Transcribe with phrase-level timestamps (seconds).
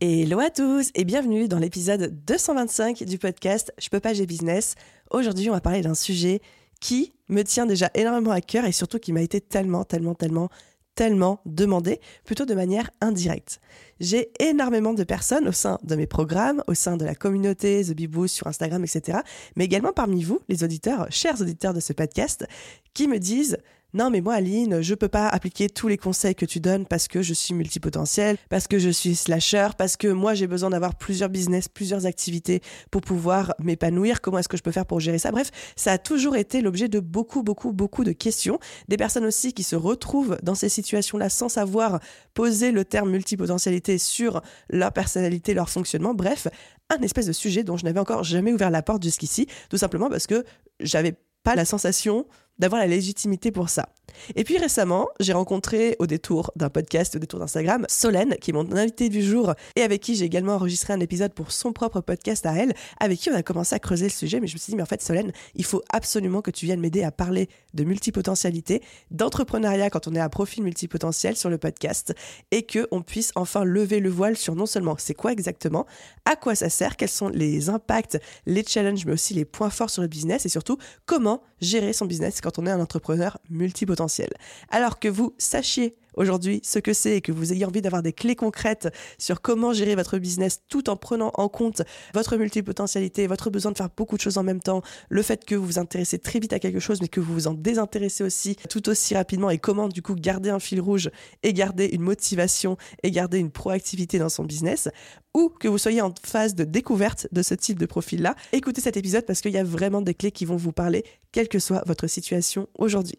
[0.00, 4.76] Hello à tous et bienvenue dans l'épisode 225 du podcast Je peux pas, j'ai business.
[5.10, 6.40] Aujourd'hui, on va parler d'un sujet
[6.80, 10.50] qui me tient déjà énormément à cœur et surtout qui m'a été tellement, tellement, tellement,
[10.94, 13.60] tellement demandé, plutôt de manière indirecte.
[13.98, 17.96] J'ai énormément de personnes au sein de mes programmes, au sein de la communauté The
[17.96, 19.18] Beboost sur Instagram, etc.,
[19.56, 22.46] mais également parmi vous, les auditeurs, chers auditeurs de ce podcast,
[22.94, 23.58] qui me disent
[23.94, 27.08] non mais moi Aline, je peux pas appliquer tous les conseils que tu donnes parce
[27.08, 30.94] que je suis multipotentiel, parce que je suis slasher, parce que moi j'ai besoin d'avoir
[30.94, 34.20] plusieurs business, plusieurs activités pour pouvoir m'épanouir.
[34.20, 35.30] Comment est-ce que je peux faire pour gérer ça?
[35.30, 38.58] Bref, ça a toujours été l'objet de beaucoup beaucoup beaucoup de questions.
[38.88, 42.00] Des personnes aussi qui se retrouvent dans ces situations-là sans savoir
[42.34, 46.12] poser le terme multipotentialité sur leur personnalité, leur fonctionnement.
[46.12, 46.48] Bref,
[46.90, 50.10] un espèce de sujet dont je n'avais encore jamais ouvert la porte jusqu'ici, tout simplement
[50.10, 50.44] parce que
[50.80, 52.26] j'avais pas la sensation
[52.58, 53.88] d'avoir la légitimité pour ça.
[54.34, 58.54] Et puis récemment, j'ai rencontré au détour d'un podcast, au détour d'Instagram, Solène, qui est
[58.54, 62.00] mon invitée du jour et avec qui j'ai également enregistré un épisode pour son propre
[62.00, 64.40] podcast à elle, avec qui on a commencé à creuser le sujet.
[64.40, 66.80] Mais je me suis dit, mais en fait, Solène, il faut absolument que tu viennes
[66.80, 72.14] m'aider à parler de multipotentialité, d'entrepreneuriat quand on est à profil multipotentiel sur le podcast
[72.50, 75.86] et que on puisse enfin lever le voile sur non seulement c'est quoi exactement,
[76.24, 79.90] à quoi ça sert, quels sont les impacts, les challenges, mais aussi les points forts
[79.90, 84.30] sur le business et surtout comment gérer son business quand on est un entrepreneur multipotentiel.
[84.70, 88.12] Alors que vous sachiez aujourd'hui ce que c'est et que vous ayez envie d'avoir des
[88.12, 91.82] clés concrètes sur comment gérer votre business tout en prenant en compte
[92.14, 95.54] votre multipotentialité, votre besoin de faire beaucoup de choses en même temps, le fait que
[95.54, 98.56] vous vous intéressez très vite à quelque chose mais que vous vous en désintéressez aussi
[98.68, 101.10] tout aussi rapidement et comment du coup garder un fil rouge
[101.42, 104.88] et garder une motivation et garder une proactivité dans son business
[105.34, 108.96] ou que vous soyez en phase de découverte de ce type de profil-là, écoutez cet
[108.96, 111.82] épisode parce qu'il y a vraiment des clés qui vont vous parler, quelle que soit
[111.86, 113.18] votre situation aujourd'hui.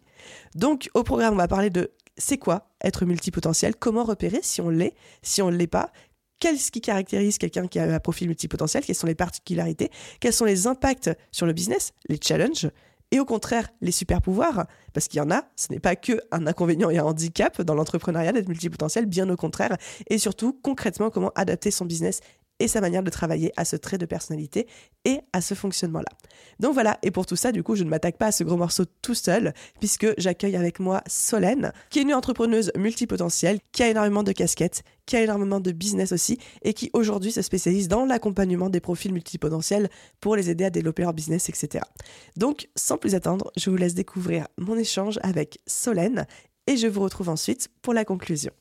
[0.54, 4.68] Donc, au programme, on va parler de c'est quoi être multipotentiel, comment repérer si on
[4.68, 5.90] l'est, si on ne l'est pas,
[6.38, 10.44] qu'est-ce qui caractérise quelqu'un qui a un profil multipotentiel, quelles sont les particularités, quels sont
[10.44, 12.70] les impacts sur le business, les challenges,
[13.10, 16.20] et au contraire les super pouvoirs, parce qu'il y en a, ce n'est pas que
[16.30, 19.76] un inconvénient et un handicap dans l'entrepreneuriat d'être multipotentiel, bien au contraire,
[20.08, 22.20] et surtout concrètement comment adapter son business
[22.60, 24.68] et sa manière de travailler à ce trait de personnalité
[25.04, 26.10] et à ce fonctionnement-là.
[26.60, 28.56] Donc voilà, et pour tout ça, du coup, je ne m'attaque pas à ce gros
[28.56, 33.88] morceau tout seul, puisque j'accueille avec moi Solène, qui est une entrepreneuse multipotentielle, qui a
[33.88, 38.04] énormément de casquettes, qui a énormément de business aussi, et qui aujourd'hui se spécialise dans
[38.04, 39.88] l'accompagnement des profils multipotentiels
[40.20, 41.84] pour les aider à développer leur business, etc.
[42.36, 46.26] Donc, sans plus attendre, je vous laisse découvrir mon échange avec Solène,
[46.66, 48.52] et je vous retrouve ensuite pour la conclusion.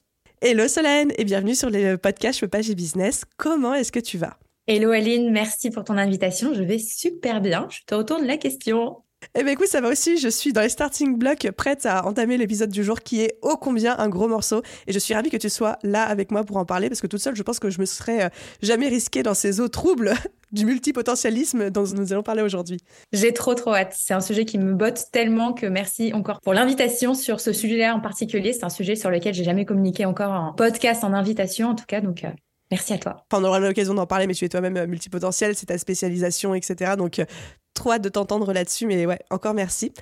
[0.41, 3.25] Hello Solène et bienvenue sur le podcast Je peux pas, j'ai business.
[3.35, 4.37] Comment est-ce que tu vas?
[4.67, 6.53] Hello Aline, merci pour ton invitation.
[6.53, 7.67] Je vais super bien.
[7.69, 9.03] Je te retourne la question.
[9.35, 12.37] Eh bien écoute, ça va aussi, je suis dans les starting blocks, prête à entamer
[12.37, 14.63] l'épisode du jour qui est ô combien un gros morceau.
[14.87, 17.07] Et je suis ravie que tu sois là avec moi pour en parler parce que
[17.07, 18.29] toute seule, je pense que je me serais euh,
[18.61, 20.13] jamais risquée dans ces eaux troubles
[20.51, 22.79] du multipotentialisme dont nous allons parler aujourd'hui.
[23.11, 23.93] J'ai trop trop hâte.
[23.95, 27.95] C'est un sujet qui me botte tellement que merci encore pour l'invitation sur ce sujet-là
[27.95, 28.53] en particulier.
[28.53, 31.85] C'est un sujet sur lequel j'ai jamais communiqué encore en podcast, en invitation en tout
[31.87, 32.01] cas.
[32.01, 32.29] Donc euh,
[32.71, 33.25] Merci à toi.
[33.33, 36.93] on aura l'occasion d'en parler, mais tu es toi-même euh, multipotentiel, c'est ta spécialisation, etc.
[36.97, 37.19] Donc,
[37.73, 39.93] trop hâte de t'entendre là-dessus, mais ouais, encore merci.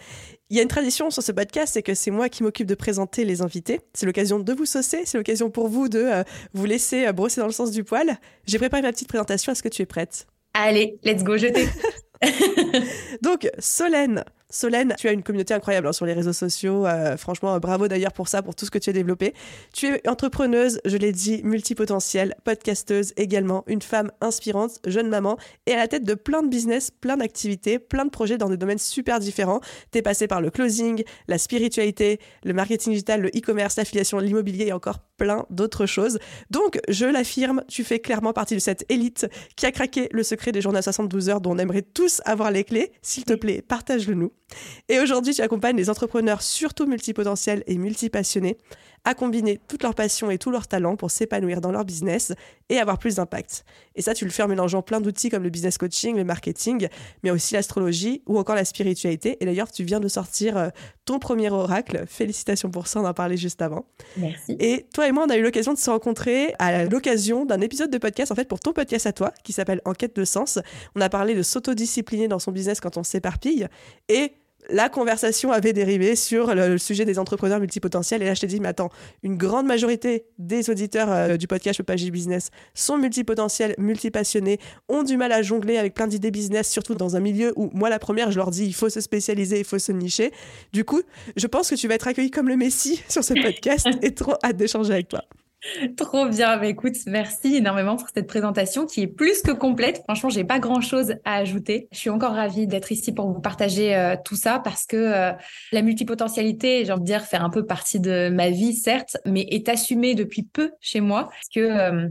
[0.49, 2.75] Il y a une tradition sur ce podcast, c'est que c'est moi qui m'occupe de
[2.75, 3.81] présenter les invités.
[3.93, 6.23] C'est l'occasion de vous saucer, c'est l'occasion pour vous de euh,
[6.53, 8.17] vous laisser euh, brosser dans le sens du poil.
[8.45, 10.25] J'ai préparé ma petite présentation, est-ce que tu es prête?
[10.53, 11.47] Allez, let's go, je
[13.21, 16.85] Donc, Solène, Solène, tu as une communauté incroyable hein, sur les réseaux sociaux.
[16.85, 19.33] Euh, franchement, bravo d'ailleurs pour ça, pour tout ce que tu as développé.
[19.73, 25.73] Tu es entrepreneuse, je l'ai dit, multipotentielle, podcasteuse également, une femme inspirante, jeune maman et
[25.73, 28.77] à la tête de plein de business, plein d'activités, plein de projets dans des domaines
[28.77, 29.59] super différents.
[29.91, 34.67] Tu es passé par le closing, la spiritualité, le marketing digital, le e-commerce, l'affiliation, l'immobilier
[34.67, 36.19] et encore plein d'autres choses.
[36.51, 39.27] Donc, je l'affirme, tu fais clairement partie de cette élite
[39.57, 42.51] qui a craqué le secret des journées à 72 heures dont on aimerait tous avoir
[42.51, 42.91] les clés.
[43.01, 44.31] S'il te plaît, partage-le nous.
[44.89, 48.57] Et aujourd'hui, tu accompagnes les entrepreneurs, surtout multipotentiels et multipassionnés,
[49.03, 52.33] à combiner toutes leurs passions et tous leurs talents pour s'épanouir dans leur business
[52.69, 53.63] et avoir plus d'impact.
[53.95, 56.87] Et ça, tu le fais en mélangeant plein d'outils comme le business coaching, le marketing,
[57.23, 59.37] mais aussi l'astrologie ou encore la spiritualité.
[59.39, 60.69] Et d'ailleurs, tu viens de sortir euh,
[61.05, 62.03] ton premier oracle.
[62.07, 63.85] Félicitations pour ça, on en parlait juste avant.
[64.17, 64.57] Merci.
[64.59, 67.89] Et toi et moi, on a eu l'occasion de se rencontrer à l'occasion d'un épisode
[67.89, 70.59] de podcast, en fait, pour ton podcast à toi, qui s'appelle Enquête de sens.
[70.95, 73.67] On a parlé de s'autodiscipliner dans son business quand on s'éparpille.
[74.09, 74.33] Et
[74.69, 78.21] la conversation avait dérivé sur le, sujet des entrepreneurs multipotentiels.
[78.21, 78.89] Et là, je t'ai dit, mais attends,
[79.23, 84.59] une grande majorité des auditeurs euh, du podcast Page Business sont multipotentiels, multipassionnés,
[84.89, 87.89] ont du mal à jongler avec plein d'idées business, surtout dans un milieu où, moi,
[87.89, 90.31] la première, je leur dis, il faut se spécialiser, il faut se nicher.
[90.73, 91.01] Du coup,
[91.35, 94.35] je pense que tu vas être accueilli comme le Messie sur ce podcast et trop
[94.43, 95.23] hâte d'échanger avec toi.
[95.97, 96.57] Trop bien.
[96.57, 100.01] Bah, écoute, merci énormément pour cette présentation qui est plus que complète.
[100.03, 101.87] Franchement, j'ai pas grand chose à ajouter.
[101.91, 105.31] Je suis encore ravie d'être ici pour vous partager euh, tout ça parce que euh,
[105.71, 109.41] la multipotentialité, j'ai envie de dire, fait un peu partie de ma vie, certes, mais
[109.49, 112.07] est assumée depuis peu chez moi euh,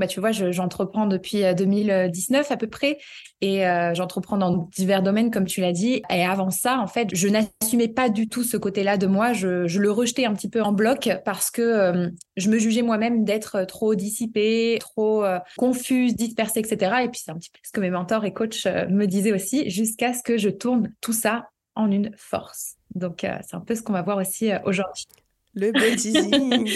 [0.00, 2.96] bah, tu vois, j'entreprends depuis 2019 euh, à peu près
[3.42, 6.02] et euh, j'entreprends dans divers domaines, comme tu l'as dit.
[6.08, 9.34] Et avant ça, en fait, je n'assumais pas du tout ce côté-là de moi.
[9.34, 12.08] Je, je, le rejetais un petit peu en bloc parce que euh,
[12.38, 15.22] je me jugeais moi-même d'être trop dissipée, trop
[15.58, 17.02] confuse, dispersée, etc.
[17.04, 19.68] Et puis, c'est un petit peu ce que mes mentors et coachs me disaient aussi,
[19.68, 22.76] jusqu'à ce que je tourne tout ça en une force.
[22.94, 25.06] Donc, c'est un peu ce qu'on va voir aussi aujourd'hui.
[25.52, 26.70] Le teasing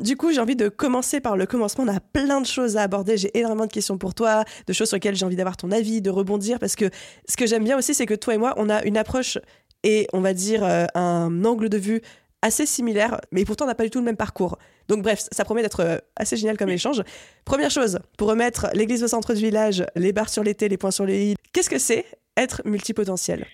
[0.00, 1.84] Du coup, j'ai envie de commencer par le commencement.
[1.84, 3.16] On a plein de choses à aborder.
[3.16, 6.02] J'ai énormément de questions pour toi, de choses sur lesquelles j'ai envie d'avoir ton avis,
[6.02, 6.58] de rebondir.
[6.58, 6.90] Parce que
[7.28, 9.38] ce que j'aime bien aussi, c'est que toi et moi, on a une approche
[9.82, 12.02] et on va dire euh, un angle de vue
[12.42, 14.58] assez similaire, mais pourtant on n'a pas du tout le même parcours.
[14.88, 17.02] Donc bref, ça promet d'être euh, assez génial comme échange.
[17.44, 20.76] Première chose, pour remettre l'église au centre du village, les barres sur les T, les
[20.76, 22.04] points sur les i, qu'est-ce que c'est
[22.36, 23.46] être multipotentiel?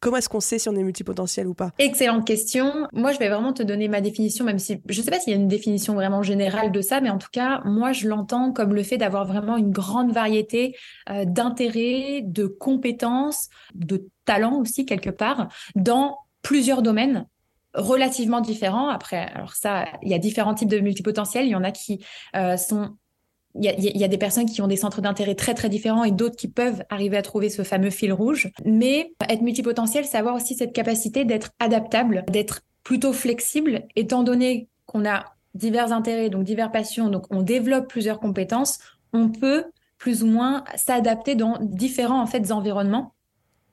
[0.00, 1.70] Comment est-ce qu'on sait si on est multipotentiel ou pas?
[1.78, 2.86] Excellente question.
[2.92, 5.32] Moi, je vais vraiment te donner ma définition, même si je ne sais pas s'il
[5.32, 8.52] y a une définition vraiment générale de ça, mais en tout cas, moi, je l'entends
[8.52, 10.76] comme le fait d'avoir vraiment une grande variété
[11.10, 17.26] euh, d'intérêts, de compétences, de talents aussi quelque part dans plusieurs domaines
[17.74, 18.88] relativement différents.
[18.88, 21.46] Après, alors ça, il y a différents types de multipotentiels.
[21.46, 22.04] Il y en a qui
[22.34, 22.96] euh, sont
[23.58, 26.36] il y, a, des personnes qui ont des centres d'intérêt très très différents et d'autres
[26.36, 28.50] qui peuvent arriver à trouver ce fameux fil rouge.
[28.64, 34.68] Mais être multipotentiel, c'est avoir aussi cette capacité d'être adaptable, d'être plutôt flexible, étant donné
[34.86, 35.24] qu'on a
[35.54, 38.78] divers intérêts, donc divers passions, donc on développe plusieurs compétences,
[39.12, 39.64] on peut
[39.98, 43.14] plus ou moins s'adapter dans différents en fait environnements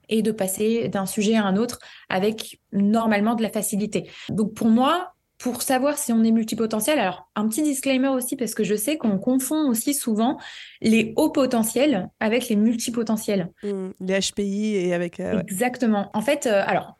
[0.08, 1.78] et de passer d'un sujet à un autre
[2.08, 4.10] avec normalement de la facilité.
[4.30, 5.13] Donc pour moi,
[5.44, 8.96] pour savoir si on est multipotentiel, alors un petit disclaimer aussi parce que je sais
[8.96, 10.38] qu'on confond aussi souvent
[10.80, 13.52] les hauts potentiels avec les multipotentiels.
[13.62, 15.20] Mmh, les HPI et avec...
[15.20, 16.08] Euh, Exactement.
[16.14, 16.96] En fait, euh, alors,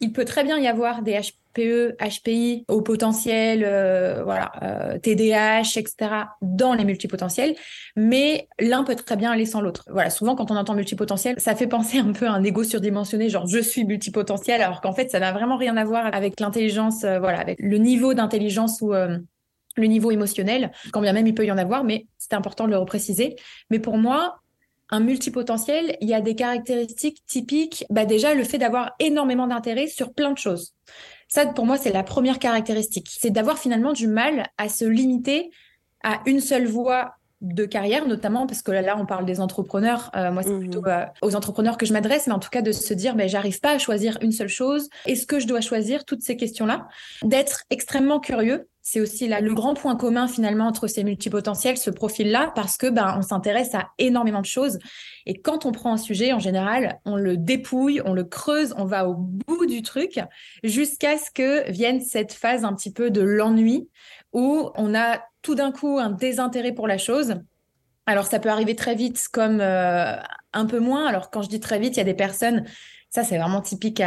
[0.00, 4.98] il peut très bien y avoir des HPI HPE, HPI, au potentiel, euh, voilà, euh,
[4.98, 5.94] etc.
[6.42, 7.54] dans les multipotentiels,
[7.96, 9.84] mais l'un peut très bien aller sans l'autre.
[9.90, 13.28] Voilà, souvent quand on entend multipotentiel, ça fait penser un peu à un ego surdimensionné,
[13.28, 17.04] genre je suis multipotentiel, alors qu'en fait ça n'a vraiment rien à voir avec l'intelligence,
[17.04, 21.44] euh, voilà, avec le niveau d'intelligence ou le niveau émotionnel, quand bien même il peut
[21.44, 23.36] y en avoir, mais c'est important de le repréciser.
[23.70, 24.40] Mais pour moi,
[24.90, 27.84] un multipotentiel, il y a des caractéristiques typiques.
[27.90, 30.74] Bah déjà, le fait d'avoir énormément d'intérêt sur plein de choses.
[31.28, 33.08] Ça, pour moi, c'est la première caractéristique.
[33.10, 35.50] C'est d'avoir finalement du mal à se limiter
[36.02, 40.10] à une seule voie de carrière, notamment parce que là, on parle des entrepreneurs.
[40.16, 42.62] Euh, moi, c'est mmh plutôt euh, aux entrepreneurs que je m'adresse, mais en tout cas
[42.62, 44.88] de se dire, ben, j'arrive pas à choisir une seule chose.
[45.06, 46.88] Est-ce que je dois choisir toutes ces questions-là?
[47.22, 48.68] D'être extrêmement curieux.
[48.90, 52.86] C'est aussi là le grand point commun finalement entre ces multipotentiels, ce profil-là, parce que
[52.86, 54.78] ben on s'intéresse à énormément de choses.
[55.26, 58.86] Et quand on prend un sujet, en général, on le dépouille, on le creuse, on
[58.86, 60.20] va au bout du truc,
[60.64, 63.90] jusqu'à ce que vienne cette phase un petit peu de l'ennui,
[64.32, 67.34] où on a tout d'un coup un désintérêt pour la chose.
[68.06, 70.16] Alors ça peut arriver très vite comme euh,
[70.54, 71.06] un peu moins.
[71.06, 72.64] Alors quand je dis très vite, il y a des personnes,
[73.10, 74.02] ça c'est vraiment typique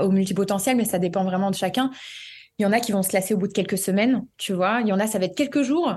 [0.00, 1.92] au multipotentiel, mais ça dépend vraiment de chacun.
[2.58, 4.80] Il y en a qui vont se lasser au bout de quelques semaines, tu vois.
[4.80, 5.92] Il y en a, ça va être quelques jours.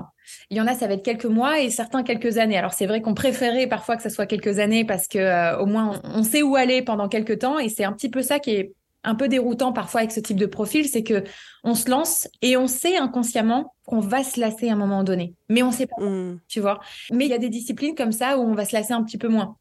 [0.50, 2.58] Il y en a, ça va être quelques mois et certains quelques années.
[2.58, 5.66] Alors c'est vrai qu'on préférait parfois que ça soit quelques années parce que euh, au
[5.66, 8.50] moins on, sait où aller pendant quelques temps et c'est un petit peu ça qui
[8.50, 11.24] est un peu déroutant parfois avec ce type de profil, c'est que
[11.64, 15.34] on se lance et on sait inconsciemment qu'on va se lasser à un moment donné,
[15.48, 16.40] mais on sait pas, mmh.
[16.46, 16.80] tu vois.
[17.10, 19.16] Mais il y a des disciplines comme ça où on va se lasser un petit
[19.16, 19.56] peu moins.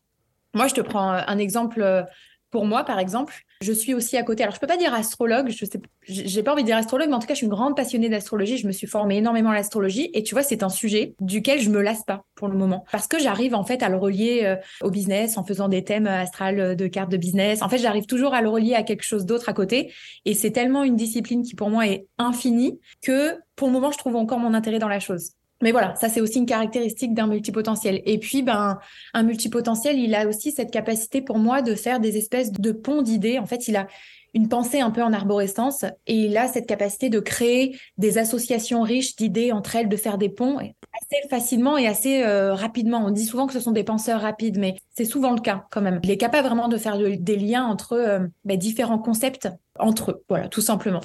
[0.54, 2.04] Moi, je te prends un exemple euh,
[2.52, 4.44] pour moi, par exemple, je suis aussi à côté.
[4.44, 7.16] Alors, je peux pas dire astrologue, je sais, j'ai pas envie de dire astrologue, mais
[7.16, 8.58] en tout cas, je suis une grande passionnée d'astrologie.
[8.58, 10.10] Je me suis formée énormément à l'astrologie.
[10.14, 12.86] Et tu vois, c'est un sujet duquel je me lasse pas pour le moment.
[12.92, 16.08] Parce que j'arrive, en fait, à le relier euh, au business en faisant des thèmes
[16.08, 17.62] astrales de cartes de business.
[17.62, 19.94] En fait, j'arrive toujours à le relier à quelque chose d'autre à côté.
[20.26, 23.98] Et c'est tellement une discipline qui, pour moi, est infinie que, pour le moment, je
[23.98, 25.32] trouve encore mon intérêt dans la chose.
[25.62, 28.02] Mais voilà, ça c'est aussi une caractéristique d'un multipotentiel.
[28.06, 28.80] Et puis, ben,
[29.14, 33.02] un multipotentiel, il a aussi cette capacité pour moi de faire des espèces de ponts
[33.02, 33.40] d'idées.
[33.40, 33.88] En fait, il a
[34.34, 38.84] une pensée un peu en arborescence et il a cette capacité de créer des associations
[38.84, 43.04] riches d'idées entre elles, de faire des ponts assez facilement et assez euh, rapidement.
[43.06, 45.82] On dit souvent que ce sont des penseurs rapides, mais c'est souvent le cas quand
[45.82, 46.00] même.
[46.04, 49.50] Il est capable vraiment de faire des liens entre euh, ben, différents concepts
[49.80, 51.02] entre eux, voilà, tout simplement.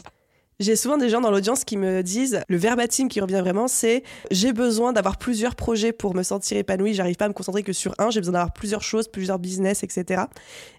[0.61, 4.05] J'ai souvent des gens dans l'audience qui me disent, le verbatim qui revient vraiment, c'est
[4.31, 7.73] j'ai besoin d'avoir plusieurs projets pour me sentir épanoui, j'arrive pas à me concentrer que
[7.73, 10.23] sur un, j'ai besoin d'avoir plusieurs choses, plusieurs business, etc.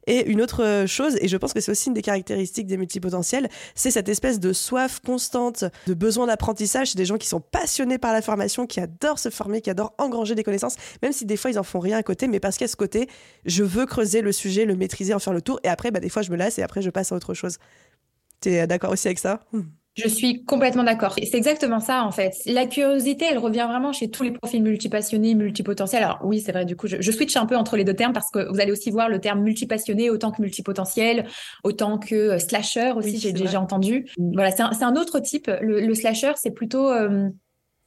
[0.07, 3.49] Et une autre chose, et je pense que c'est aussi une des caractéristiques des multipotentiels,
[3.75, 6.91] c'est cette espèce de soif constante, de besoin d'apprentissage.
[6.91, 9.93] C'est des gens qui sont passionnés par la formation, qui adorent se former, qui adorent
[9.97, 12.57] engranger des connaissances, même si des fois ils en font rien à côté, mais parce
[12.57, 13.09] qu'à ce côté,
[13.45, 16.09] je veux creuser le sujet, le maîtriser, en faire le tour, et après, bah, des
[16.09, 17.57] fois je me lasse et après je passe à autre chose.
[18.45, 19.39] Tu es d'accord aussi avec ça?
[19.95, 21.15] Je suis complètement d'accord.
[21.15, 22.33] C'est exactement ça, en fait.
[22.45, 26.03] La curiosité, elle revient vraiment chez tous les profils multipassionnés, multipotentiels.
[26.03, 28.13] Alors oui, c'est vrai, du coup, je, je, switch un peu entre les deux termes
[28.13, 31.25] parce que vous allez aussi voir le terme multipassionné autant que multipotentiel,
[31.63, 34.05] autant que euh, slasher aussi, j'ai déjà entendu.
[34.19, 35.49] Voilà, c'est un, un, autre type.
[35.61, 36.91] Le, le slasher, c'est plutôt...
[36.91, 37.29] Euh,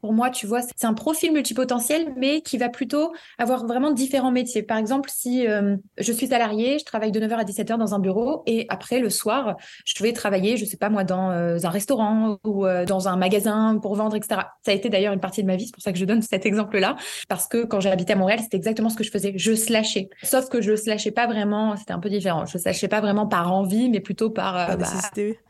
[0.01, 4.31] pour moi, tu vois, c'est un profil multipotentiel, mais qui va plutôt avoir vraiment différents
[4.31, 4.63] métiers.
[4.63, 7.99] Par exemple, si euh, je suis salarié, je travaille de 9h à 17h dans un
[7.99, 11.71] bureau et après, le soir, je vais travailler, je sais pas moi, dans euh, un
[11.71, 14.43] restaurant ou euh, dans un magasin pour vendre, etc.
[14.65, 16.23] Ça a été d'ailleurs une partie de ma vie, c'est pour ça que je donne
[16.29, 16.97] cet exemple-là,
[17.29, 19.33] parce que quand habité à Montréal, c'était exactement ce que je faisais.
[19.37, 20.11] Je slashais.
[20.23, 22.45] Sauf que je slashais pas vraiment, c'était un peu différent.
[22.45, 24.87] Je slashais pas vraiment par envie, mais plutôt par, bah,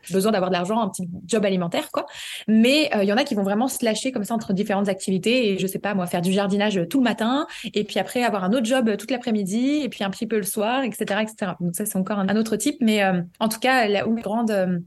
[0.09, 2.05] besoin d'avoir de l'argent, un petit job alimentaire, quoi.
[2.47, 5.59] Mais il y en a qui vont vraiment slasher comme ça entre différentes activités et
[5.59, 8.53] je sais pas moi faire du jardinage tout le matin et puis après avoir un
[8.53, 11.85] autre job toute l'après-midi et puis un petit peu le soir etc etc donc ça
[11.85, 14.79] c'est encore un, autre type mais euh, en tout cas la grande euh,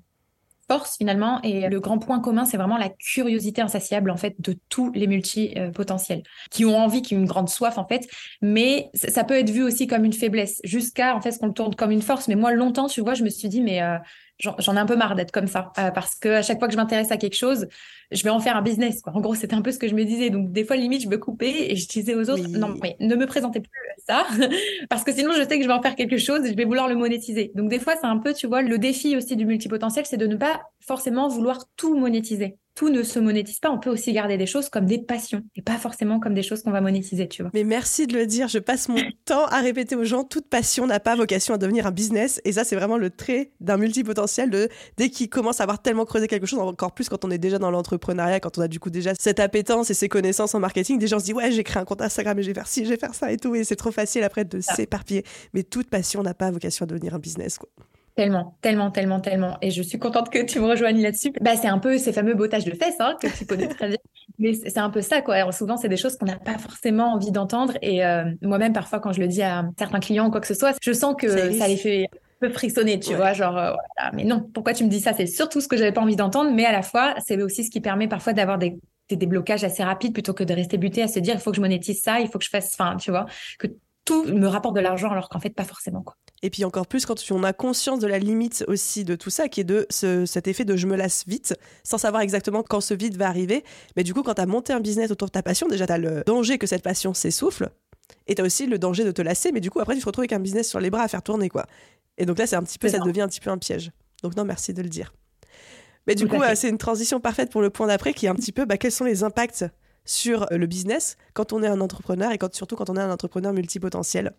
[0.68, 4.56] force finalement et le grand point commun c'est vraiment la curiosité insatiable en fait de
[4.68, 8.08] tous les multipotentiels qui ont envie qui ont une grande soif en fait.
[8.40, 10.60] Mais ça peut être vu aussi comme une faiblesse.
[10.64, 12.28] Jusqu'à en fait ce qu'on le tourne comme une force.
[12.28, 13.98] Mais moi longtemps tu vois je me suis dit mais euh,
[14.42, 16.78] j'en ai un peu marre d'être comme ça parce que à chaque fois que je
[16.78, 17.68] m'intéresse à quelque chose
[18.12, 19.00] je vais en faire un business.
[19.02, 19.14] Quoi.
[19.16, 20.30] En gros, c'était un peu ce que je me disais.
[20.30, 23.16] Donc, des fois, limite, je me coupais et je disais aux autres, non, mais ne
[23.16, 23.70] me présentez plus
[24.06, 24.26] ça,
[24.90, 26.64] parce que sinon, je sais que je vais en faire quelque chose et je vais
[26.64, 27.52] vouloir le monétiser.
[27.54, 30.26] Donc, des fois, c'est un peu, tu vois, le défi aussi du multipotentiel, c'est de
[30.26, 33.70] ne pas forcément vouloir tout monétiser tout ne se monétise pas.
[33.70, 36.62] On peut aussi garder des choses comme des passions et pas forcément comme des choses
[36.62, 37.50] qu'on va monétiser, tu vois.
[37.54, 38.48] Mais merci de le dire.
[38.48, 41.86] Je passe mon temps à répéter aux gens toute passion n'a pas vocation à devenir
[41.86, 42.40] un business.
[42.44, 46.04] Et ça, c'est vraiment le trait d'un multipotentiel de dès qu'il commence à avoir tellement
[46.04, 48.80] creusé quelque chose, encore plus quand on est déjà dans l'entrepreneuriat, quand on a du
[48.80, 51.64] coup déjà cette appétence et ces connaissances en marketing, des gens se disent ouais, j'ai
[51.64, 53.54] créé un compte Instagram et je vais faire ci, je vais faire ça et tout.
[53.54, 55.24] Et c'est trop facile après de s'éparpiller.
[55.52, 57.68] Mais toute passion n'a pas vocation à devenir un business, quoi.
[58.14, 59.56] Tellement, tellement, tellement, tellement.
[59.62, 61.32] Et je suis contente que tu me rejoignes là-dessus.
[61.40, 63.96] Bah, c'est un peu ces fameux bottages de fesses hein, que tu connais très bien.
[64.38, 65.36] Mais c'est un peu ça, quoi.
[65.36, 67.74] Alors, souvent, c'est des choses qu'on n'a pas forcément envie d'entendre.
[67.80, 70.54] Et euh, moi-même, parfois, quand je le dis à certains clients ou quoi que ce
[70.54, 73.32] soit, je sens que ça, les fait un peu frissonner, tu vois.
[73.32, 74.12] Genre, euh, voilà.
[74.12, 75.14] Mais non, pourquoi tu me dis ça?
[75.14, 76.50] C'est surtout ce que j'avais pas envie d'entendre.
[76.52, 78.78] Mais à la fois, c'est aussi ce qui permet parfois d'avoir des,
[79.08, 81.56] des déblocages assez rapides plutôt que de rester buté à se dire il faut que
[81.56, 83.26] je monétise ça, il faut que je fasse, enfin, tu vois,
[83.58, 83.68] que
[84.04, 86.16] tout me rapporte de l'argent alors qu'en fait, pas forcément, quoi.
[86.42, 89.48] Et puis encore plus quand on a conscience de la limite aussi de tout ça,
[89.48, 92.94] qui est de cet effet de je me lasse vite, sans savoir exactement quand ce
[92.94, 93.62] vide va arriver.
[93.96, 95.92] Mais du coup, quand tu as monté un business autour de ta passion, déjà tu
[95.92, 97.70] as le danger que cette passion s'essouffle,
[98.26, 100.06] et tu as aussi le danger de te lasser, mais du coup, après, tu te
[100.06, 101.66] retrouves avec un business sur les bras à faire tourner, quoi.
[102.18, 103.92] Et donc là, c'est un petit peu, ça devient un petit peu un piège.
[104.22, 105.14] Donc non, merci de le dire.
[106.08, 108.52] Mais du coup, c'est une transition parfaite pour le point d'après, qui est un petit
[108.52, 109.64] peu, bah, quels sont les impacts
[110.04, 113.12] sur le business quand on est un entrepreneur et quand, surtout quand on est un
[113.12, 114.32] entrepreneur multipotentiel?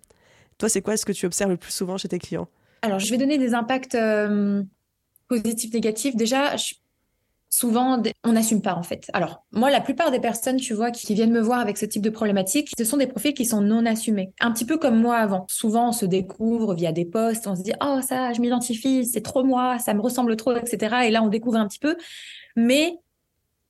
[0.57, 2.47] Toi, c'est quoi ce que tu observes le plus souvent chez tes clients?
[2.81, 4.61] Alors, je vais donner des impacts euh,
[5.29, 6.15] positifs, négatifs.
[6.15, 6.55] Déjà,
[7.49, 9.05] souvent, on n'assume pas en fait.
[9.13, 12.01] Alors, moi, la plupart des personnes, tu vois, qui viennent me voir avec ce type
[12.01, 14.33] de problématique, ce sont des profils qui sont non assumés.
[14.41, 15.45] Un petit peu comme moi avant.
[15.49, 19.21] Souvent, on se découvre via des posts, on se dit, oh, ça, je m'identifie, c'est
[19.21, 20.95] trop moi, ça me ressemble trop, etc.
[21.05, 21.95] Et là, on découvre un petit peu.
[22.55, 22.97] Mais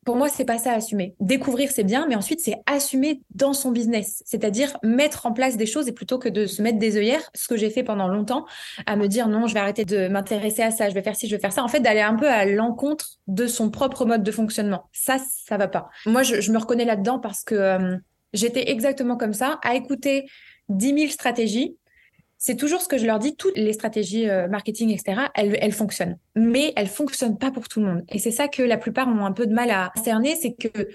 [0.06, 1.16] pour moi, c'est pas ça assumer.
[1.20, 4.24] Découvrir, c'est bien, mais ensuite, c'est assumer dans son business.
[4.26, 7.48] C'est-à-dire mettre en place des choses et plutôt que de se mettre des œillères, ce
[7.48, 8.46] que j'ai fait pendant longtemps,
[8.86, 11.28] à me dire non, je vais arrêter de m'intéresser à ça, je vais faire ci,
[11.28, 11.64] je vais faire ça.
[11.64, 14.90] En fait, d'aller un peu à l'encontre de son propre mode de fonctionnement.
[14.92, 15.90] Ça, ça va pas.
[16.06, 17.98] Moi, je, me reconnais là-dedans parce que euh,
[18.34, 20.26] j'étais exactement comme ça, à écouter
[20.70, 21.78] 10 000 stratégies
[22.46, 25.72] c'est toujours ce que je leur dis, toutes les stratégies euh, marketing, etc., elles, elles
[25.72, 26.18] fonctionnent.
[26.36, 28.04] Mais elles fonctionnent pas pour tout le monde.
[28.10, 30.90] Et c'est ça que la plupart ont un peu de mal à cerner, c'est que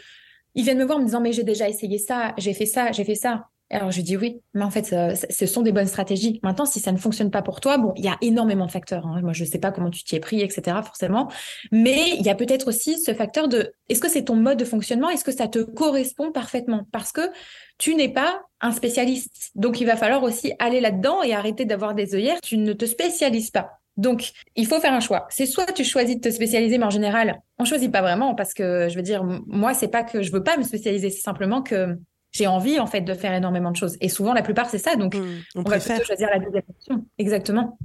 [0.55, 2.93] ils viennent me voir en me disant, mais j'ai déjà essayé ça, j'ai fait ça,
[2.93, 3.49] j'ai fait ça.
[3.71, 4.95] Alors je dis oui, mais en fait,
[5.31, 6.41] ce sont des bonnes stratégies.
[6.43, 9.07] Maintenant, si ça ne fonctionne pas pour toi, bon, il y a énormément de facteurs.
[9.07, 9.21] Hein.
[9.23, 10.79] Moi, je ne sais pas comment tu t'y es pris, etc.
[10.83, 11.31] Forcément,
[11.71, 14.65] mais il y a peut-être aussi ce facteur de est-ce que c'est ton mode de
[14.65, 16.87] fonctionnement, est-ce que ça te correspond parfaitement?
[16.93, 17.31] Parce que
[17.77, 21.95] tu n'es pas un spécialiste, donc il va falloir aussi aller là-dedans et arrêter d'avoir
[21.95, 22.41] des œillères.
[22.41, 23.79] Tu ne te spécialises pas.
[23.99, 25.27] Donc, il faut faire un choix.
[25.29, 28.55] C'est soit tu choisis de te spécialiser, mais en général, on choisit pas vraiment parce
[28.55, 31.63] que je veux dire, moi, c'est pas que je veux pas me spécialiser, c'est simplement
[31.63, 31.99] que
[32.33, 33.97] j'ai envie en fait de faire énormément de choses.
[34.01, 34.97] Et souvent, la plupart, c'est ça.
[34.97, 35.25] Donc, mmh,
[35.57, 37.05] on, va plutôt choisir la deuxième option.
[37.19, 37.79] Exactement.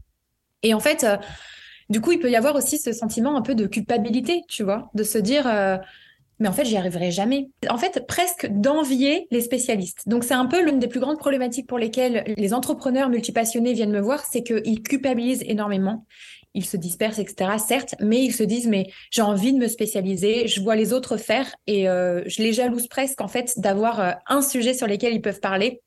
[0.64, 1.18] Et en fait, euh,
[1.90, 4.90] du coup, il peut y avoir aussi ce sentiment un peu de culpabilité, tu vois,
[4.94, 5.78] de se dire, euh,
[6.40, 7.50] mais en fait, j'y arriverai jamais.
[7.70, 10.08] En fait, presque d'envier les spécialistes.
[10.08, 13.92] Donc, c'est un peu l'une des plus grandes problématiques pour lesquelles les entrepreneurs multipassionnés viennent
[13.92, 16.06] me voir, c'est qu'ils culpabilisent énormément
[16.54, 17.52] ils se dispersent, etc.
[17.58, 21.18] Certes, mais ils se disent, mais j'ai envie de me spécialiser, je vois les autres
[21.18, 25.14] faire et euh, je les jalouse presque en fait d'avoir euh, un sujet sur lequel
[25.14, 25.82] ils peuvent parler.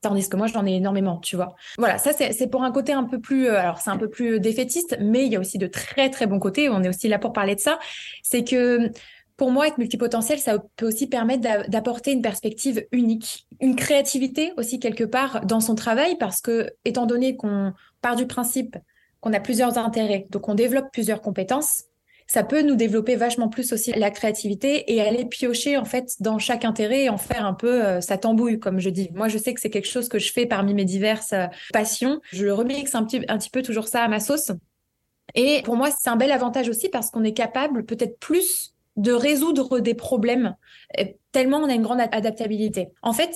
[0.00, 1.56] Tandis que moi, j'en ai énormément, tu vois.
[1.76, 4.38] Voilà, ça, c'est pour un côté un peu plus, euh, alors c'est un peu plus
[4.38, 6.68] défaitiste, mais il y a aussi de très, très bons côtés.
[6.68, 7.80] On est aussi là pour parler de ça.
[8.22, 8.92] C'est que
[9.36, 14.80] pour moi, être multipotentiel, ça peut aussi permettre d'apporter une perspective unique, une créativité aussi
[14.80, 18.76] quelque part dans son travail, parce que, étant donné qu'on part du principe
[19.20, 21.84] qu'on a plusieurs intérêts, donc on développe plusieurs compétences,
[22.30, 26.38] ça peut nous développer vachement plus aussi la créativité et aller piocher en fait dans
[26.38, 29.08] chaque intérêt et en faire un peu euh, sa tambouille comme je dis.
[29.14, 32.20] Moi je sais que c'est quelque chose que je fais parmi mes diverses euh, passions.
[32.32, 34.52] Je remixe un petit, un petit peu toujours ça à ma sauce.
[35.34, 39.12] Et pour moi c'est un bel avantage aussi parce qu'on est capable peut-être plus de
[39.12, 40.54] résoudre des problèmes
[41.00, 42.90] euh, tellement on a une grande adaptabilité.
[43.02, 43.30] En fait,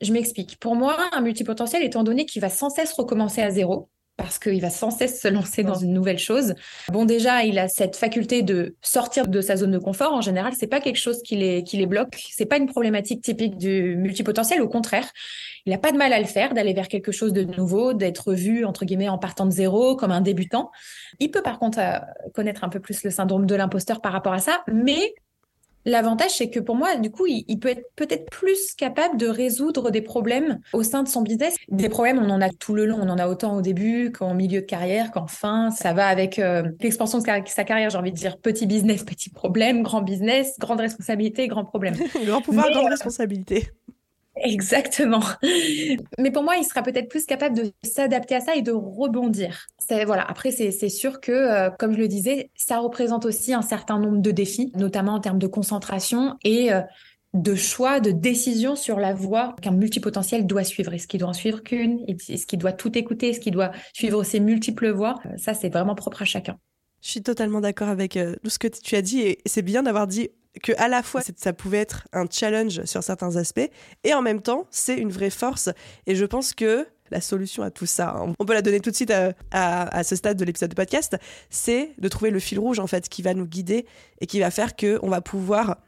[0.00, 0.58] je m'explique.
[0.60, 4.60] Pour moi, un multipotentiel, étant donné qu'il va sans cesse recommencer à zéro, parce qu'il
[4.60, 6.54] va sans cesse se lancer dans une nouvelle chose.
[6.92, 10.12] Bon, déjà, il a cette faculté de sortir de sa zone de confort.
[10.12, 12.20] En général, c'est pas quelque chose qui les, qui les bloque.
[12.32, 14.60] C'est pas une problématique typique du multipotentiel.
[14.60, 15.08] Au contraire,
[15.66, 18.34] il n'a pas de mal à le faire, d'aller vers quelque chose de nouveau, d'être
[18.34, 20.72] vu, entre guillemets, en partant de zéro, comme un débutant.
[21.20, 21.98] Il peut, par contre, euh,
[22.34, 25.14] connaître un peu plus le syndrome de l'imposteur par rapport à ça, mais
[25.84, 29.90] L'avantage, c'est que pour moi, du coup, il, peut être peut-être plus capable de résoudre
[29.90, 31.54] des problèmes au sein de son business.
[31.68, 32.98] Des problèmes, on en a tout le long.
[33.00, 35.70] On en a autant au début qu'en milieu de carrière, qu'en fin.
[35.70, 39.30] Ça va avec euh, l'expansion de sa carrière, j'ai envie de dire petit business, petit
[39.30, 41.94] problème, grand business, grande responsabilité, grand problème.
[42.24, 43.68] grand pouvoir, grande euh, responsabilité.
[44.44, 45.22] Exactement.
[46.18, 49.66] Mais pour moi, il sera peut-être plus capable de s'adapter à ça et de rebondir.
[50.06, 50.22] Voilà.
[50.22, 54.18] Après, c'est sûr que, euh, comme je le disais, ça représente aussi un certain nombre
[54.20, 56.82] de défis, notamment en termes de concentration et euh,
[57.34, 60.92] de choix, de décision sur la voie qu'un multipotentiel doit suivre.
[60.92, 62.04] Est-ce qu'il doit en suivre qu'une?
[62.06, 63.30] Est-ce qu'il doit tout écouter?
[63.30, 65.14] Est-ce qu'il doit suivre ses multiples voies?
[65.26, 66.58] Euh, Ça, c'est vraiment propre à chacun.
[67.00, 70.08] Je suis totalement d'accord avec tout ce que tu as dit et c'est bien d'avoir
[70.08, 70.30] dit
[70.62, 73.70] que à la fois ça pouvait être un challenge sur certains aspects
[74.04, 75.70] et en même temps c'est une vraie force.
[76.06, 78.90] Et je pense que la solution à tout ça, hein, on peut la donner tout
[78.90, 79.12] de suite
[79.50, 81.16] à, ce stade de l'épisode de podcast,
[81.50, 83.86] c'est de trouver le fil rouge en fait qui va nous guider
[84.20, 85.78] et qui va faire que on va pouvoir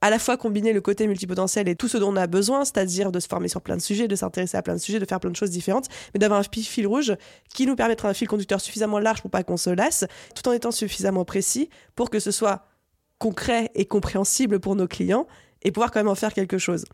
[0.00, 3.10] à la fois combiner le côté multipotentiel et tout ce dont on a besoin, c'est-à-dire
[3.10, 5.18] de se former sur plein de sujets, de s'intéresser à plein de sujets, de faire
[5.18, 7.14] plein de choses différentes, mais d'avoir un fil rouge
[7.52, 10.04] qui nous permettra un fil conducteur suffisamment large pour pas qu'on se lasse,
[10.36, 12.67] tout en étant suffisamment précis pour que ce soit
[13.18, 15.26] concret et compréhensible pour nos clients
[15.62, 16.84] et pouvoir quand même en faire quelque chose.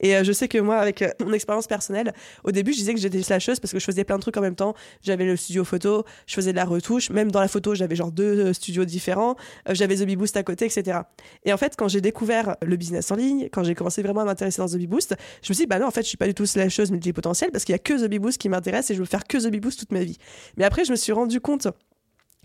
[0.00, 2.12] Et euh, je sais que moi, avec euh, mon expérience personnelle,
[2.44, 4.40] au début, je disais que j'étais slasheuse parce que je faisais plein de trucs en
[4.40, 4.74] même temps.
[5.02, 8.10] J'avais le studio photo, je faisais de la retouche, même dans la photo, j'avais genre
[8.10, 9.36] deux euh, studios différents,
[9.70, 11.00] j'avais The Bee Boost à côté, etc.
[11.44, 14.24] Et en fait, quand j'ai découvert le business en ligne, quand j'ai commencé vraiment à
[14.24, 16.18] m'intéresser dans The Bee Boost, je me suis dit, bah non, en fait, je suis
[16.18, 18.90] pas du tout slasheuse multipotentielle parce qu'il y a que The Bee Boost qui m'intéresse
[18.90, 20.18] et je veux faire que The Bee Boost toute ma vie.
[20.56, 21.68] Mais après, je me suis rendu compte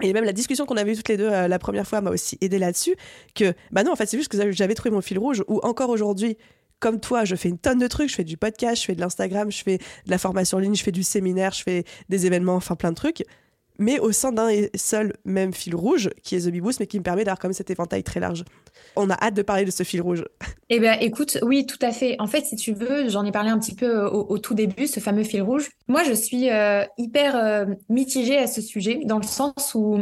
[0.02, 2.12] et même la discussion qu'on avait eue toutes les deux euh, la première fois m'a
[2.12, 2.96] aussi aidé là-dessus.
[3.34, 5.90] Que, bah non, en fait, c'est juste que j'avais trouvé mon fil rouge, ou encore
[5.90, 6.38] aujourd'hui,
[6.80, 8.10] comme toi, je fais une tonne de trucs.
[8.10, 10.76] Je fais du podcast, je fais de l'Instagram, je fais de la formation en ligne,
[10.76, 13.24] je fais du séminaire, je fais des événements, enfin plein de trucs
[13.80, 16.98] mais au sein d'un seul même fil rouge, qui est The Bee Boost, mais qui
[16.98, 18.44] me permet d'avoir comme cet éventail très large.
[18.98, 20.26] On a hâte de parler de ce fil rouge.
[20.70, 22.16] Eh bien, écoute, oui, tout à fait.
[22.20, 24.88] En fait, si tu veux, j'en ai parlé un petit peu euh, au, tout début,
[24.88, 25.70] ce fameux fil rouge.
[25.88, 30.00] Moi, je suis euh, hyper euh, mitigée à ce sujet, dans le sens où,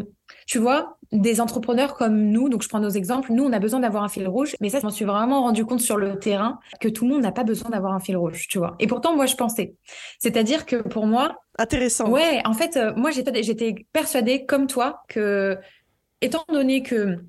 [0.48, 3.82] tu vois, des entrepreneurs comme nous, donc je prends nos exemples, nous, on a besoin
[3.82, 6.60] d'avoir un fil rouge, mais ça, je m'en suis vraiment rendu compte sur le terrain
[6.80, 8.76] que tout le monde n'a pas besoin d'avoir un fil rouge, tu vois.
[8.80, 9.76] Et pourtant, moi, je pensais.
[10.20, 11.36] C'est-à-dire que pour moi...
[11.60, 12.10] Intéressant.
[12.10, 15.58] Ouais, en fait, moi, j'étais persuadée, comme toi, que,
[16.22, 17.20] étant donné que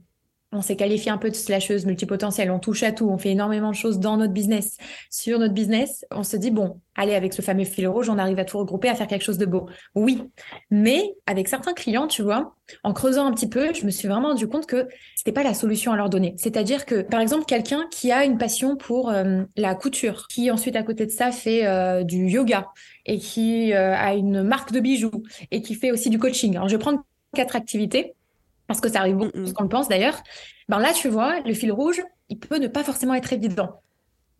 [0.56, 3.70] on s'est qualifié un peu de slasheuse multipotentielle, on touche à tout, on fait énormément
[3.70, 4.76] de choses dans notre business.
[5.10, 8.38] Sur notre business, on se dit, bon, allez, avec ce fameux fil rouge, on arrive
[8.38, 9.68] à tout regrouper, à faire quelque chose de beau.
[9.94, 10.22] Oui,
[10.70, 14.28] mais avec certains clients, tu vois, en creusant un petit peu, je me suis vraiment
[14.28, 16.34] rendu compte que c'était pas la solution à leur donner.
[16.38, 20.76] C'est-à-dire que, par exemple, quelqu'un qui a une passion pour euh, la couture, qui ensuite
[20.76, 22.68] à côté de ça fait euh, du yoga
[23.04, 26.56] et qui euh, a une marque de bijoux et qui fait aussi du coaching.
[26.56, 28.14] Alors, je vais prendre quatre activités
[28.66, 30.22] parce que ça arrive beaucoup plus qu'on le pense d'ailleurs.
[30.68, 33.80] Ben là, tu vois, le fil rouge, il peut ne pas forcément être évident.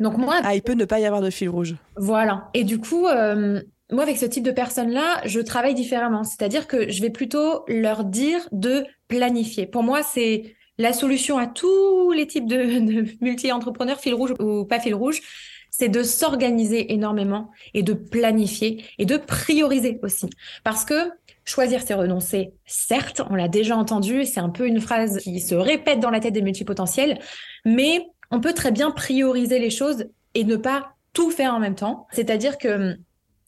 [0.01, 1.77] Donc moi, ah, il peut ne pas y avoir de fil rouge.
[1.97, 2.49] Voilà.
[2.55, 3.61] Et du coup, euh,
[3.91, 6.25] moi, avec ce type de personnes-là, je travaille différemment.
[6.25, 9.67] C'est-à-dire que je vais plutôt leur dire de planifier.
[9.67, 14.65] Pour moi, c'est la solution à tous les types de, de multi-entrepreneurs, fil rouge ou
[14.65, 15.21] pas fil rouge,
[15.71, 20.29] c'est de s'organiser énormément et de planifier et de prioriser aussi.
[20.65, 21.11] Parce que
[21.47, 22.53] Choisir, c'est renoncer.
[22.67, 26.19] Certes, on l'a déjà entendu, c'est un peu une phrase qui se répète dans la
[26.19, 27.21] tête des multipotentiels,
[27.65, 31.77] mais on peut très bien prioriser les choses et ne pas tout faire en même
[31.77, 32.09] temps.
[32.11, 32.97] C'est-à-dire que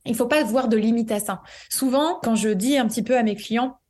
[0.06, 1.42] il faut pas voir de limite à ça.
[1.68, 3.80] Souvent, quand je dis un petit peu à mes clients,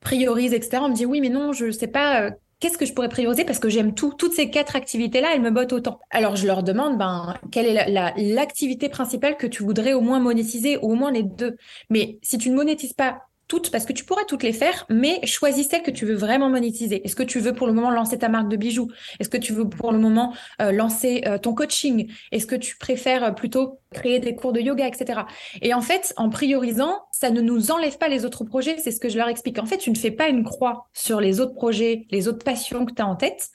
[0.00, 2.92] priorise, etc., on me dit oui, mais non, je sais pas, euh, qu'est-ce que je
[2.92, 4.14] pourrais prioriser parce que j'aime tout.
[4.16, 5.98] Toutes ces quatre activités-là, elles me bottent autant.
[6.10, 10.78] Alors je leur demande, ben, quelle est l'activité principale que tu voudrais au moins monétiser,
[10.78, 11.56] ou au moins les deux.
[11.90, 13.22] Mais si tu ne monétises pas
[13.60, 17.04] parce que tu pourras toutes les faire, mais choisis celle que tu veux vraiment monétiser.
[17.04, 18.88] Est-ce que tu veux pour le moment lancer ta marque de bijoux?
[19.20, 22.10] Est-ce que tu veux pour le moment euh, lancer euh, ton coaching?
[22.30, 25.20] Est-ce que tu préfères euh, plutôt créer des cours de yoga, etc.
[25.60, 28.76] Et en fait, en priorisant, ça ne nous enlève pas les autres projets.
[28.78, 29.58] C'est ce que je leur explique.
[29.58, 32.86] En fait, tu ne fais pas une croix sur les autres projets, les autres passions
[32.86, 33.50] que tu as en tête.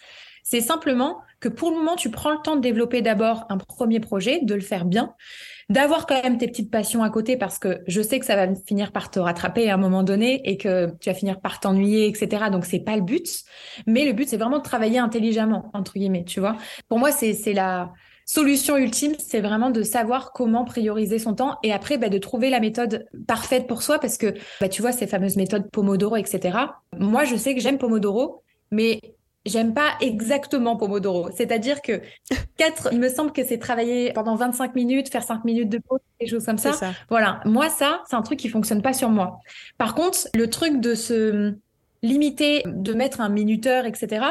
[0.49, 3.99] C'est simplement que pour le moment, tu prends le temps de développer d'abord un premier
[3.99, 5.13] projet, de le faire bien
[5.69, 8.55] d'avoir quand même tes petites passions à côté parce que je sais que ça va
[8.55, 12.07] finir par te rattraper à un moment donné et que tu vas finir par t'ennuyer,
[12.07, 12.45] etc.
[12.49, 13.43] Donc c'est pas le but,
[13.85, 16.55] mais le but c'est vraiment de travailler intelligemment entre guillemets, tu vois.
[16.87, 17.91] Pour moi c'est la
[18.25, 22.49] solution ultime, c'est vraiment de savoir comment prioriser son temps et après bah, de trouver
[22.49, 26.57] la méthode parfaite pour soi parce que bah, tu vois ces fameuses méthodes Pomodoro, etc.
[26.97, 29.01] Moi je sais que j'aime Pomodoro, mais
[29.47, 31.29] J'aime pas exactement Pomodoro.
[31.35, 32.01] C'est-à-dire que
[32.57, 35.99] 4, il me semble que c'est travailler pendant 25 minutes, faire 5 minutes de pause,
[36.19, 36.71] des choses comme ça.
[37.09, 37.39] Voilà.
[37.45, 39.39] Moi, ça, c'est un truc qui fonctionne pas sur moi.
[39.77, 41.55] Par contre, le truc de se
[42.03, 44.25] limiter, de mettre un minuteur, etc.,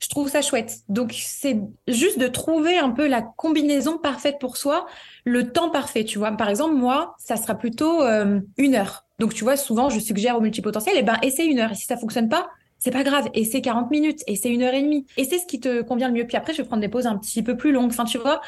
[0.00, 0.80] je trouve ça chouette.
[0.88, 4.86] Donc, c'est juste de trouver un peu la combinaison parfaite pour soi,
[5.24, 6.32] le temps parfait, tu vois.
[6.32, 9.06] Par exemple, moi, ça sera plutôt euh, une heure.
[9.18, 11.72] Donc, tu vois, souvent, je suggère au multipotentiel, eh ben, essaie une heure.
[11.72, 12.48] Et si ça fonctionne pas,
[12.84, 13.30] c'est pas grave.
[13.32, 15.06] Et c'est 40 minutes, et c'est une heure et demie.
[15.16, 16.26] Et c'est ce qui te convient le mieux.
[16.26, 17.90] Puis après, je vais prendre des pauses un petit peu plus longues.
[17.90, 18.42] Enfin, tu vois.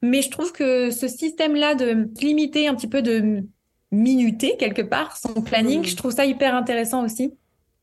[0.00, 3.42] Mais je trouve que ce système-là de limiter un petit peu de
[3.90, 5.86] minuter quelque part son planning, mmh.
[5.86, 7.34] je trouve ça hyper intéressant aussi.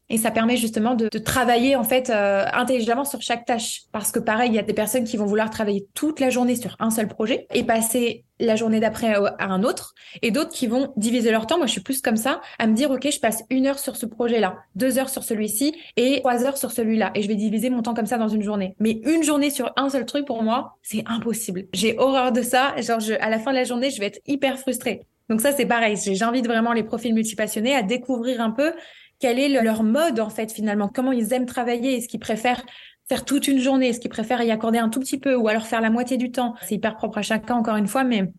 [0.09, 3.81] Et ça permet justement de, travailler en fait euh, intelligemment sur chaque tâche.
[3.91, 6.55] Parce que pareil, il y a des personnes qui vont vouloir travailler toute la journée
[6.55, 9.95] sur un seul projet et passer la journée d'après à, un autre.
[10.21, 11.57] Et d'autres qui vont diviser leur temps.
[11.57, 13.95] Moi, je suis plus comme ça, à me dire, OK, je passe une heure sur
[13.95, 17.11] ce projet-là, deux heures sur celui-ci et trois heures sur celui-là.
[17.15, 18.75] Et je vais diviser mon temps comme ça dans une journée.
[18.79, 21.65] Mais une journée sur un seul truc, pour moi, c'est impossible.
[21.73, 22.79] J'ai horreur de ça.
[22.79, 25.01] Genre, je, à la fin de la journée, je vais être hyper frustrée.
[25.29, 25.97] Donc ça, c'est pareil.
[25.97, 28.71] J'invite vraiment les profils multipassionnés à découvrir un peu
[29.19, 32.63] quel est leur mode en fait finalement, comment ils aiment travailler, est-ce qu'ils préfèrent
[33.07, 35.65] faire toute une journée, est-ce qu'ils préfèrent y accorder un tout petit peu ou alors
[35.65, 36.55] faire la moitié du temps?
[36.63, 38.31] C'est hyper propre à chacun encore une fois, mais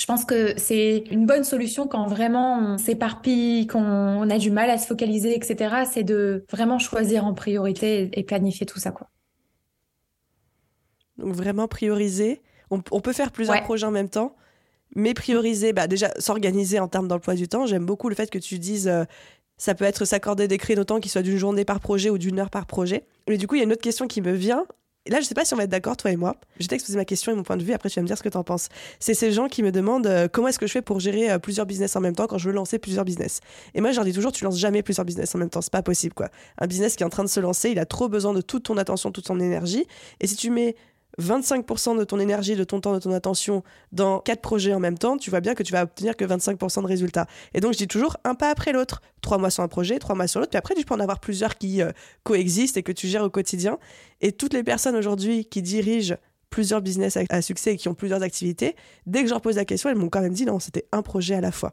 [0.00, 4.70] je pense que c'est une bonne solution quand vraiment on s'éparpille, qu'on a du mal
[4.70, 5.84] à se focaliser, etc.
[5.90, 9.08] C'est de vraiment choisir en priorité et planifier tout ça, quoi.
[11.18, 12.40] Donc vraiment prioriser.
[12.70, 14.36] On, peut faire plusieurs projets en même temps,
[14.94, 17.66] mais prioriser, bah déjà s'organiser en termes d'emploi du temps.
[17.66, 19.04] J'aime beaucoup le fait que tu dises euh,
[19.58, 22.38] ça peut être s'accorder des créneaux temps qui soient d'une journée par projet ou d'une
[22.38, 23.04] heure par projet.
[23.28, 24.64] Mais du coup, il y a une autre question qui me vient.
[25.08, 26.36] Là, je sais pas si on va être d'accord, toi et moi.
[26.58, 28.18] Je vais t'exposer ma question et mon point de vue, après tu vas me dire
[28.18, 28.68] ce que tu en penses.
[29.00, 31.38] C'est ces gens qui me demandent euh, comment est-ce que je fais pour gérer euh,
[31.38, 33.40] plusieurs business en même temps quand je veux lancer plusieurs business.
[33.74, 35.72] Et moi, je leur dis toujours, tu lances jamais plusieurs business en même temps, c'est
[35.72, 36.28] pas possible quoi.
[36.58, 38.64] Un business qui est en train de se lancer, il a trop besoin de toute
[38.64, 39.86] ton attention, toute son énergie.
[40.20, 40.76] Et si tu mets
[41.20, 44.96] 25% de ton énergie, de ton temps, de ton attention dans quatre projets en même
[44.96, 47.26] temps, tu vois bien que tu vas obtenir que 25% de résultats.
[47.54, 49.02] Et donc je dis toujours un pas après l'autre.
[49.20, 51.18] Trois mois sur un projet, trois mois sur l'autre, puis après tu peux en avoir
[51.18, 51.90] plusieurs qui euh,
[52.22, 53.78] coexistent et que tu gères au quotidien.
[54.20, 56.16] Et toutes les personnes aujourd'hui qui dirigent
[56.50, 58.74] plusieurs business à, succès et qui ont plusieurs activités,
[59.06, 61.02] dès que je leur pose la question, elles m'ont quand même dit non, c'était un
[61.02, 61.72] projet à la fois.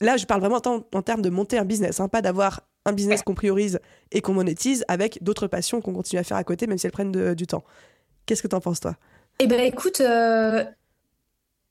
[0.00, 3.22] Là, je parle vraiment en, termes de monter un business, hein, pas d'avoir un business
[3.22, 3.80] qu'on priorise
[4.12, 6.92] et qu'on monétise avec d'autres passions qu'on continue à faire à côté, même si elles
[6.92, 7.64] prennent du temps.
[8.30, 8.94] Qu'est-ce que t'en penses, toi?
[9.40, 10.64] Eh ben, écoute, euh,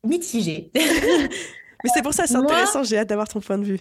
[0.04, 0.72] mitigé.
[0.76, 3.80] Mais c'est pour ça, c'est intéressant, j'ai hâte d'avoir ton point de vue.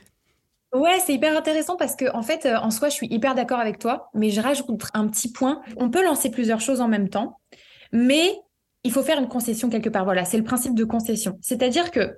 [0.73, 3.59] Ouais, c'est hyper intéressant parce que en fait, euh, en soi, je suis hyper d'accord
[3.59, 5.61] avec toi, mais je rajoute un petit point.
[5.77, 7.41] On peut lancer plusieurs choses en même temps,
[7.91, 8.33] mais
[8.85, 10.05] il faut faire une concession quelque part.
[10.05, 11.37] Voilà, c'est le principe de concession.
[11.43, 12.17] C'est-à-dire que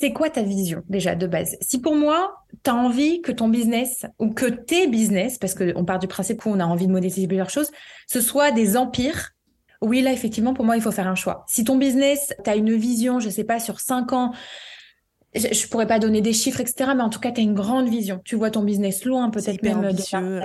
[0.00, 1.58] c'est quoi ta vision déjà de base?
[1.60, 2.34] Si pour moi,
[2.64, 6.46] tu as envie que ton business ou que tes business, parce qu'on part du principe
[6.46, 7.70] où on a envie de monétiser plusieurs choses,
[8.06, 9.35] ce soit des empires,
[9.82, 11.44] oui, là, effectivement, pour moi, il faut faire un choix.
[11.48, 14.32] Si ton business, tu as une vision, je sais pas, sur cinq ans,
[15.34, 16.92] je, ne pourrais pas donner des chiffres, etc.
[16.96, 18.20] Mais en tout cas, tu as une grande vision.
[18.24, 20.40] Tu vois ton business loin, peut-être même ambitieux.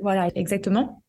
[0.00, 1.02] Voilà, exactement.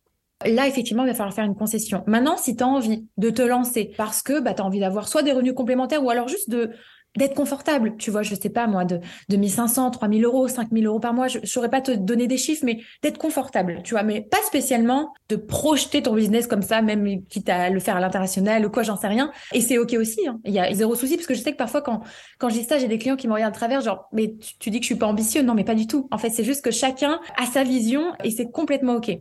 [0.46, 2.04] Là, effectivement, il va falloir faire une concession.
[2.08, 5.08] Maintenant, si tu as envie de te lancer parce que bah, tu as envie d'avoir
[5.08, 6.72] soit des revenus complémentaires ou alors juste de
[7.18, 11.00] d'être confortable, tu vois, je sais pas moi, de, de 1500, 3000 euros, 5000 euros
[11.00, 14.04] par mois, je ne saurais pas te donner des chiffres, mais d'être confortable, tu vois,
[14.04, 18.00] mais pas spécialement de projeter ton business comme ça, même quitte à le faire à
[18.00, 19.32] l'international ou quoi, j'en sais rien.
[19.54, 20.40] Et c'est OK aussi, hein.
[20.46, 22.02] il y a zéro souci, parce que je sais que parfois quand,
[22.40, 24.58] quand je dis ça, j'ai des clients qui me regardent à travers, genre, mais tu,
[24.58, 26.08] tu dis que je suis pas ambitieux, non, mais pas du tout.
[26.12, 29.12] En fait, c'est juste que chacun a sa vision et c'est complètement OK.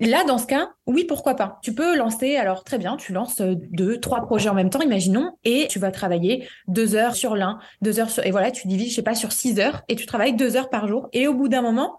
[0.00, 1.58] Là, dans ce cas, oui, pourquoi pas.
[1.62, 4.80] Tu peux lancer, alors très bien, tu lances euh, deux, trois projets en même temps,
[4.80, 8.68] imaginons, et tu vas travailler deux heures sur l'un, deux heures sur, et voilà, tu
[8.68, 11.08] divises, je sais pas, sur six heures, et tu travailles deux heures par jour.
[11.12, 11.98] Et au bout d'un moment,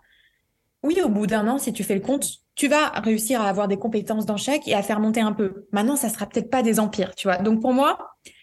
[0.81, 3.67] oui, au bout d'un an, si tu fais le compte, tu vas réussir à avoir
[3.67, 5.67] des compétences dans chaque et à faire monter un peu.
[5.73, 7.37] Maintenant, ça sera peut-être pas des empires, tu vois.
[7.37, 7.97] Donc pour moi,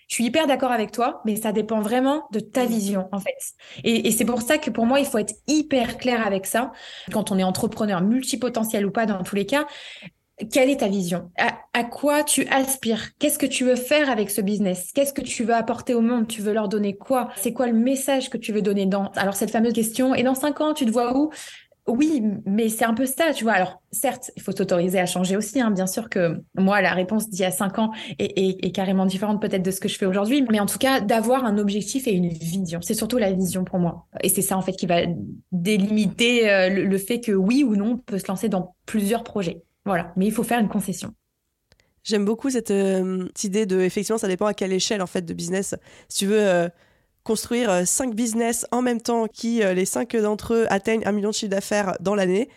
[0.08, 3.36] je suis hyper d'accord avec toi, mais ça dépend vraiment de ta vision, en fait.
[3.82, 6.72] Et, c'est pour ça que pour moi, il faut être hyper clair avec ça.
[7.12, 9.66] Quand on est entrepreneur multipotentiel ou pas, dans tous les cas,
[10.52, 11.30] quelle est ta vision?
[11.38, 13.10] À, quoi tu aspires?
[13.18, 14.92] Qu'est-ce que tu veux faire avec ce business?
[14.94, 16.28] Qu'est-ce que tu veux apporter au monde?
[16.28, 17.30] Tu veux leur donner quoi?
[17.36, 20.34] C'est quoi le message que tu veux donner dans Alors cette fameuse question, et dans
[20.34, 21.30] cinq ans, tu te vois où?
[21.86, 23.52] Oui, mais c'est un peu ça, tu vois.
[23.52, 25.60] Alors, certes, il faut s'autoriser à changer aussi.
[25.60, 25.70] Hein.
[25.70, 29.62] Bien sûr que moi, la réponse d'il y a cinq ans est, carrément différente peut-être
[29.62, 30.44] de ce que je fais aujourd'hui.
[30.50, 32.80] Mais en tout cas, d'avoir un objectif et une vision.
[32.82, 34.06] C'est surtout la vision pour moi.
[34.22, 35.02] Et c'est ça, en fait, qui va
[35.52, 39.62] délimiter euh, le, fait que oui ou non, on peut se lancer dans plusieurs projets.
[39.84, 40.12] Voilà.
[40.16, 41.14] Mais il faut faire une concession.
[42.02, 45.34] J'aime beaucoup cette, euh, idée de, effectivement, ça dépend à quelle échelle, en fait, de
[45.34, 45.76] business.
[46.08, 46.42] Si tu veux...
[46.42, 46.68] Euh,
[47.26, 51.12] construire euh, cinq business en même temps qui, euh, les cinq d'entre eux, atteignent un
[51.12, 52.48] million de chiffre d'affaires dans l'année.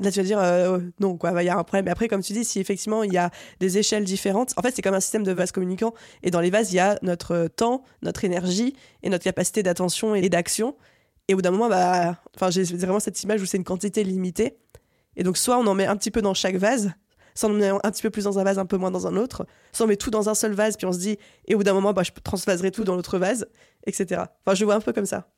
[0.00, 1.84] Là, tu vas dire euh, oh, non, quoi, il y a un problème.
[1.84, 4.74] Mais après, comme tu dis, si effectivement il y a des échelles différentes, en fait,
[4.74, 5.92] c'est comme un système de vases communicants.
[6.22, 10.14] Et dans les vases, il y a notre temps, notre énergie et notre capacité d'attention
[10.14, 10.76] et d'action.
[11.28, 14.02] Et au bout d'un moment, bah, enfin, j'ai vraiment cette image où c'est une quantité
[14.02, 14.56] limitée.
[15.16, 16.94] Et donc, soit on en met un petit peu dans chaque vase,
[17.34, 19.06] soit on en met un petit peu plus dans un vase, un peu moins dans
[19.06, 21.54] un autre, soit on met tout dans un seul vase, puis on se dit, et
[21.54, 23.46] au bout d'un moment, bah, je transvaserai tout dans l'autre vase
[23.86, 24.22] etc.
[24.44, 25.28] Enfin, je vois un peu comme ça.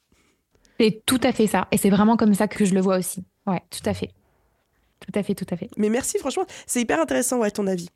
[0.79, 1.69] C'est tout à fait ça.
[1.71, 3.25] Et c'est vraiment comme ça que je le vois aussi.
[3.47, 4.11] Ouais, tout à fait.
[5.01, 5.71] Tout à fait, tout à fait.
[5.77, 7.89] Mais merci, franchement, c'est hyper intéressant, ouais, ton avis.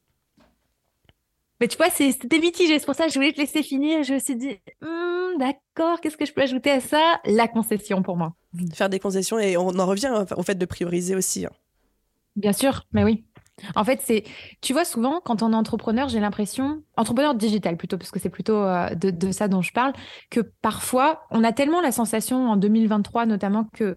[1.60, 2.78] Mais tu vois, c'était mitigé.
[2.78, 4.02] C'est pour ça que je voulais te laisser finir.
[4.02, 7.20] Je me suis dit, hmm, d'accord, qu'est-ce que je peux ajouter à ça?
[7.24, 8.34] La concession pour moi.
[8.74, 11.46] Faire des concessions et on en revient au fait de prioriser aussi.
[11.46, 11.52] Hein.
[12.34, 13.24] Bien sûr, mais oui.
[13.74, 14.24] En fait, c'est,
[14.60, 18.28] tu vois, souvent, quand on est entrepreneur, j'ai l'impression, entrepreneur digital plutôt, parce que c'est
[18.30, 19.92] plutôt euh, de, de, ça dont je parle,
[20.30, 23.96] que parfois, on a tellement la sensation en 2023 notamment que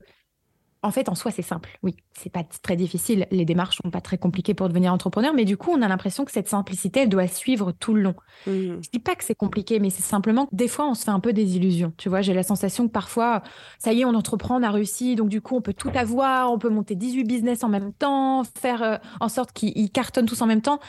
[0.81, 1.77] en fait, en soi, c'est simple.
[1.83, 3.27] Oui, c'est pas très difficile.
[3.31, 6.23] Les démarches sont pas très compliquées pour devenir entrepreneur, mais du coup, on a l'impression
[6.23, 8.15] que cette simplicité, elle doit suivre tout le long.
[8.47, 8.81] Mmh.
[8.81, 11.11] Je dis pas que c'est compliqué, mais c'est simplement que des fois, on se fait
[11.11, 11.91] un peu des illusions.
[11.97, 13.43] Tu vois, j'ai la sensation que parfois,
[13.77, 16.51] ça y est, on entreprend, on a réussi, donc du coup, on peut tout avoir,
[16.51, 20.41] on peut monter 18 business en même temps, faire euh, en sorte qu'ils cartonnent tous
[20.41, 20.79] en même temps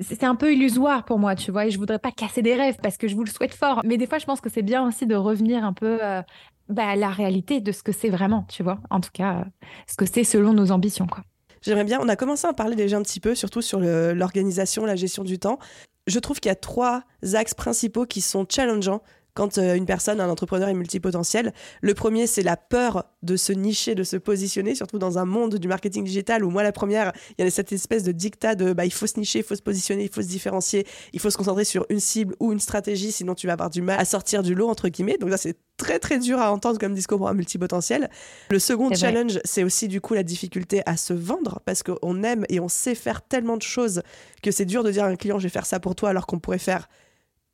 [0.00, 2.76] c'est un peu illusoire pour moi, tu vois, et je voudrais pas casser des rêves
[2.82, 3.80] parce que je vous le souhaite fort.
[3.84, 6.22] Mais des fois, je pense que c'est bien aussi de revenir un peu euh,
[6.68, 8.78] bah, la réalité de ce que c'est vraiment, tu vois.
[8.90, 9.44] En tout cas, euh,
[9.86, 11.24] ce que c'est selon nos ambitions, quoi.
[11.62, 14.96] J'aimerais bien, on a commencé à parler déjà un petit peu, surtout sur l'organisation, la
[14.96, 15.60] gestion du temps.
[16.08, 19.00] Je trouve qu'il y a trois axes principaux qui sont challengeants
[19.34, 21.52] quand euh, une personne, un entrepreneur est multipotentiel.
[21.80, 25.56] Le premier, c'est la peur de se nicher, de se positionner, surtout dans un monde
[25.56, 28.72] du marketing digital où moi, la première, il y a cette espèce de dictat de
[28.72, 31.30] bah, il faut se nicher, il faut se positionner, il faut se différencier, il faut
[31.30, 34.04] se concentrer sur une cible ou une stratégie, sinon tu vas avoir du mal à
[34.04, 35.16] sortir du lot, entre guillemets.
[35.18, 38.10] Donc là, c'est très très dur à entendre comme discours pour un multipotentiel.
[38.50, 42.44] Le second challenge, c'est aussi du coup la difficulté à se vendre parce qu'on aime
[42.48, 44.02] et on sait faire tellement de choses
[44.42, 46.26] que c'est dur de dire à un client je vais faire ça pour toi alors
[46.26, 46.88] qu'on pourrait faire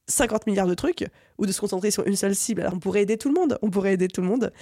[0.08, 1.06] 50 milliards de trucs
[1.38, 2.62] ou de se concentrer sur une seule cible.
[2.62, 4.52] Alors on pourrait aider tout le monde, on pourrait aider tout le monde.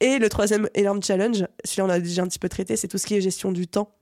[0.00, 2.98] Et le troisième énorme challenge, celui-là on a déjà un petit peu traité, c'est tout
[2.98, 3.94] ce qui est gestion du temps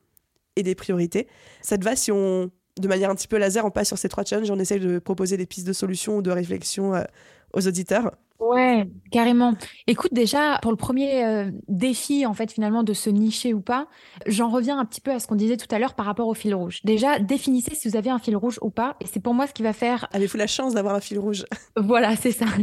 [0.57, 1.29] et des priorités.
[1.61, 4.09] Ça te va si on, de manière un petit peu laser, on passe sur ces
[4.09, 7.05] trois challenges, on essaye de proposer des pistes de solutions ou de réflexion euh,
[7.53, 8.13] aux auditeurs?
[8.43, 9.55] Ouais, carrément.
[9.87, 13.87] Écoute, déjà, pour le premier euh, défi, en fait, finalement, de se nicher ou pas,
[14.27, 16.35] j'en reviens un petit peu à ce qu'on disait tout à l'heure par rapport au
[16.35, 16.81] fil rouge.
[16.83, 18.97] Déjà, définissez si vous avez un fil rouge ou pas.
[19.01, 20.09] Et c'est pour moi ce qui va faire.
[20.13, 21.45] Avez-vous la chance d'avoir un fil rouge
[21.77, 22.47] Voilà, c'est ça.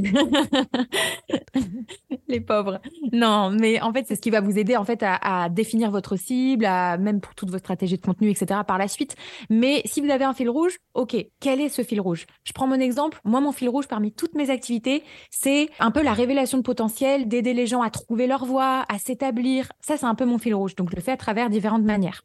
[2.27, 2.81] Les pauvres.
[3.13, 5.91] Non, mais en fait, c'est ce qui va vous aider, en fait, à, à définir
[5.91, 9.15] votre cible, à, même pour toutes vos stratégies de contenu, etc., par la suite.
[9.49, 12.25] Mais si vous avez un fil rouge, OK, quel est ce fil rouge?
[12.43, 13.21] Je prends mon exemple.
[13.23, 17.27] Moi, mon fil rouge parmi toutes mes activités, c'est un peu la révélation de potentiel,
[17.27, 19.71] d'aider les gens à trouver leur voie, à s'établir.
[19.81, 20.75] Ça, c'est un peu mon fil rouge.
[20.75, 22.23] Donc, je le fais à travers différentes manières.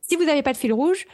[0.00, 1.06] Si vous n'avez pas de fil rouge,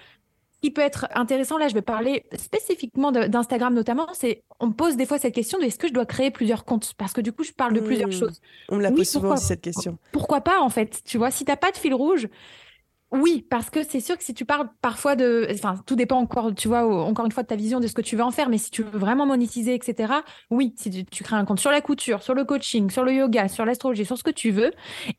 [0.52, 4.72] ce qui peut être intéressant, là, je vais parler spécifiquement d'Instagram notamment, c'est on me
[4.72, 6.92] pose des fois cette question de est-ce que je dois créer plusieurs comptes?
[6.98, 8.12] Parce que du coup, je parle de plusieurs Mmh.
[8.12, 8.40] choses.
[8.68, 9.96] On me la Oui, pose souvent aussi cette question.
[10.12, 11.00] Pourquoi pas, en fait?
[11.04, 12.28] Tu vois, si t'as pas de fil rouge,
[13.12, 16.54] oui, parce que c'est sûr que si tu parles parfois de, enfin, tout dépend encore,
[16.54, 18.48] tu vois, encore une fois de ta vision de ce que tu veux en faire,
[18.48, 20.12] mais si tu veux vraiment monétiser, etc.
[20.50, 23.12] Oui, si tu, tu crées un compte sur la couture, sur le coaching, sur le
[23.12, 24.70] yoga, sur l'astrologie, sur ce que tu veux,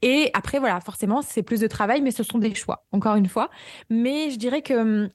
[0.02, 3.28] et après voilà, forcément, c'est plus de travail, mais ce sont des choix, encore une
[3.28, 3.50] fois.
[3.90, 5.10] Mais je dirais que hum,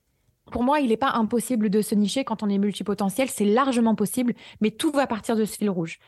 [0.51, 3.95] pour moi, il n'est pas impossible de se nicher quand on est multipotentiel, c'est largement
[3.95, 5.99] possible, mais tout va partir de ce fil rouge.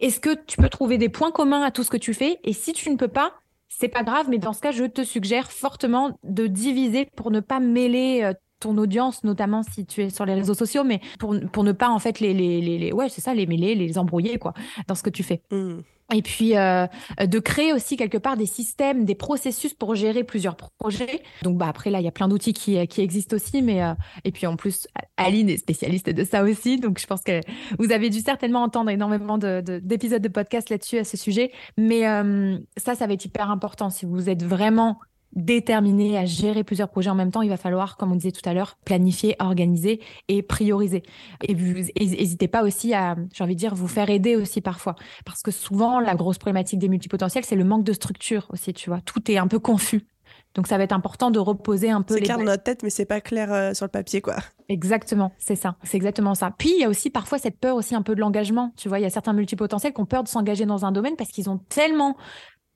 [0.00, 2.38] Est-ce que tu peux trouver des points communs à tout ce que tu fais?
[2.44, 3.34] Et si tu ne peux pas,
[3.78, 7.40] c'est pas grave, mais dans ce cas, je te suggère fortement de diviser pour ne
[7.40, 11.34] pas mêler euh, ton audience, notamment si tu es sur les réseaux sociaux, mais pour,
[11.52, 13.98] pour ne pas en fait les, les, les, les- ouais, c'est ça, les mêler, les
[13.98, 14.54] embrouiller quoi,
[14.88, 15.42] dans ce que tu fais.
[15.50, 15.78] Mmh.
[16.14, 16.86] Et puis euh,
[17.18, 21.20] de créer aussi quelque part des systèmes, des processus pour gérer plusieurs projets.
[21.42, 23.92] Donc bah après là, il y a plein d'outils qui, qui existent aussi, mais euh,
[24.22, 27.40] et puis en plus Aline est spécialiste de ça aussi, donc je pense que
[27.80, 31.50] vous avez dû certainement entendre énormément de- de- d'épisodes de, podcast là-dessus à ce sujet.
[31.76, 35.00] Mais euh, ça, ça va être hyper important si vous êtes vraiment
[35.36, 38.46] déterminé à gérer plusieurs projets en même temps, il va falloir, comme on disait tout
[38.48, 41.02] à l'heure, planifier, organiser et prioriser.
[41.44, 44.96] Et vous n'hésitez pas aussi à, j'ai envie de dire, vous faire aider aussi parfois.
[45.24, 48.88] Parce que souvent, la grosse problématique des multipotentiels, c'est le manque de structure aussi, tu
[48.90, 49.00] vois.
[49.02, 50.06] Tout est un peu confus.
[50.54, 52.88] Donc, ça va être important de reposer un peu C'est clair dans notre tête, mais
[52.88, 54.36] c'est pas clair euh, sur le papier, quoi.
[54.70, 56.50] Exactement, c'est ça, c'est exactement ça.
[56.56, 58.72] Puis il y a aussi parfois cette peur aussi un peu de l'engagement.
[58.76, 61.14] Tu vois, il y a certains multipotentiels qui ont peur de s'engager dans un domaine
[61.14, 62.16] parce qu'ils ont tellement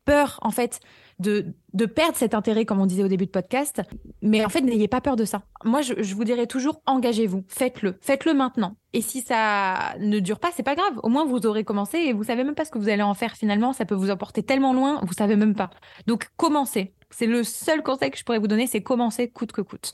[0.04, 0.80] peur en fait
[1.20, 3.82] de, perdre cet intérêt, comme on disait au début de podcast.
[4.22, 5.42] Mais en fait, n'ayez pas peur de ça.
[5.64, 8.76] Moi, je, je vous dirais toujours, engagez-vous, faites-le, faites-le maintenant.
[8.92, 10.98] Et si ça ne dure pas, c'est pas grave.
[11.02, 13.14] Au moins, vous aurez commencé et vous savez même pas ce que vous allez en
[13.14, 13.72] faire finalement.
[13.72, 15.70] Ça peut vous emporter tellement loin, vous savez même pas.
[16.06, 16.94] Donc, commencez.
[17.10, 19.92] C'est le seul conseil que je pourrais vous donner, c'est commencer coûte que coûte.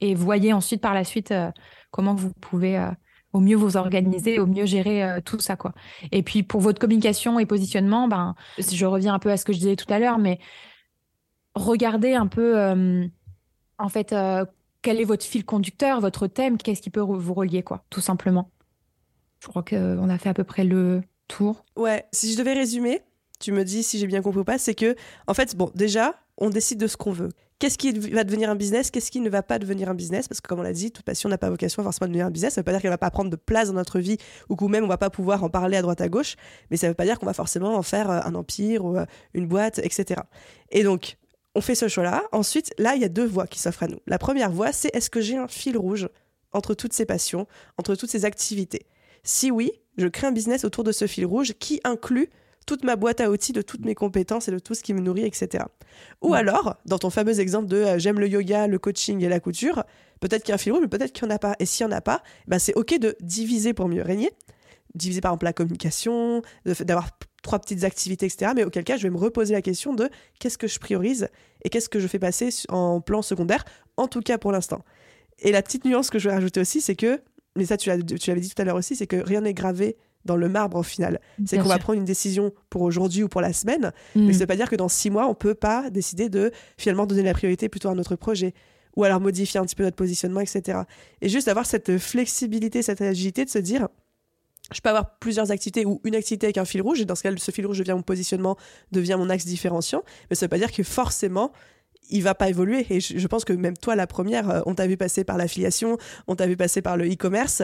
[0.00, 1.50] Et voyez ensuite par la suite euh,
[1.90, 2.90] comment vous pouvez euh,
[3.34, 5.74] au mieux vous organiser, au mieux gérer euh, tout ça quoi.
[6.12, 9.52] Et puis pour votre communication et positionnement, ben je reviens un peu à ce que
[9.52, 10.38] je disais tout à l'heure, mais
[11.54, 13.06] regardez un peu euh,
[13.78, 14.44] en fait euh,
[14.82, 18.50] quel est votre fil conducteur, votre thème, qu'est-ce qui peut vous relier quoi, tout simplement.
[19.40, 21.64] Je crois qu'on a fait à peu près le tour.
[21.76, 23.02] Ouais, si je devais résumer,
[23.44, 26.14] tu me dis si j'ai bien compris ou pas, c'est que, en fait, bon, déjà,
[26.38, 27.28] on décide de ce qu'on veut.
[27.58, 30.28] Qu'est-ce qui va devenir un business Qu'est-ce qui ne va pas devenir un business?
[30.28, 32.30] Parce que, comme on l'a dit, toute passion n'a pas vocation forcément à devenir un
[32.30, 32.54] business.
[32.54, 34.16] Ça veut pas dire qu'elle va pas prendre de place dans notre vie
[34.48, 36.36] ou que même on va pas pouvoir en parler à droite à gauche,
[36.70, 39.04] mais ça veut pas dire qu'on va forcément en faire euh, un empire ou euh,
[39.34, 40.22] une boîte, etc.
[40.70, 41.16] Et donc,
[41.54, 42.24] on fait ce choix-là.
[42.32, 44.00] Ensuite, là, il y a deux voies qui s'offrent à nous.
[44.06, 46.08] La première voie, c'est est-ce que j'ai un fil rouge
[46.52, 47.46] entre toutes ces passions,
[47.78, 48.86] entre toutes ces activités?
[49.22, 52.30] Si oui, je crée un business autour de ce fil rouge qui inclut
[52.66, 55.00] toute ma boîte à outils de toutes mes compétences et de tout ce qui me
[55.00, 55.64] nourrit, etc.
[56.22, 56.38] Ou Ouais.
[56.38, 59.84] alors, dans ton fameux exemple de euh, j'aime le yoga, le coaching et la couture,
[60.20, 61.54] peut-être qu'il y a un fil rouge, mais peut-être qu'il n'y en a pas.
[61.58, 64.30] Et s'il n'y en a pas, ben c'est OK de diviser pour mieux régner.
[64.94, 67.08] Diviser par exemple la communication, d'avoir
[67.42, 68.52] trois petites activités, etc.
[68.54, 71.28] Mais auquel cas, je vais me reposer la question de qu'est-ce que je priorise
[71.64, 73.64] et qu'est-ce que je fais passer en plan secondaire,
[73.96, 74.84] en tout cas pour l'instant.
[75.40, 77.20] Et la petite nuance que je vais rajouter aussi, c'est que,
[77.56, 79.52] mais ça tu l'as- tu l'avais dit tout à l'heure aussi, c'est que rien n'est
[79.52, 81.20] gravé dans le marbre au final.
[81.44, 84.26] C'est qu'on va prendre une décision pour aujourd'hui ou pour la semaine, Mm.
[84.26, 87.06] mais ça veut pas dire que dans six mois, on peut pas décider de finalement
[87.06, 88.54] donner la priorité plutôt à notre projet
[88.96, 90.78] ou alors modifier un petit peu notre positionnement, etc.
[91.20, 93.88] Et juste avoir cette flexibilité, cette agilité de se dire,
[94.72, 97.22] je peux avoir plusieurs activités ou une activité avec un fil rouge, et dans ce
[97.22, 98.56] cas, ce fil rouge devient mon positionnement,
[98.92, 101.52] devient mon axe différenciant, mais ça veut pas dire que forcément,
[102.10, 102.86] il va pas évoluer.
[102.90, 105.38] Et je, je pense que même toi, la première, euh, on t'a vu passer par
[105.38, 107.62] l'affiliation, on t'a vu passer par le e-commerce,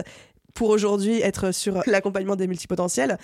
[0.53, 3.17] pour aujourd'hui être sur l'accompagnement des multipotentiels.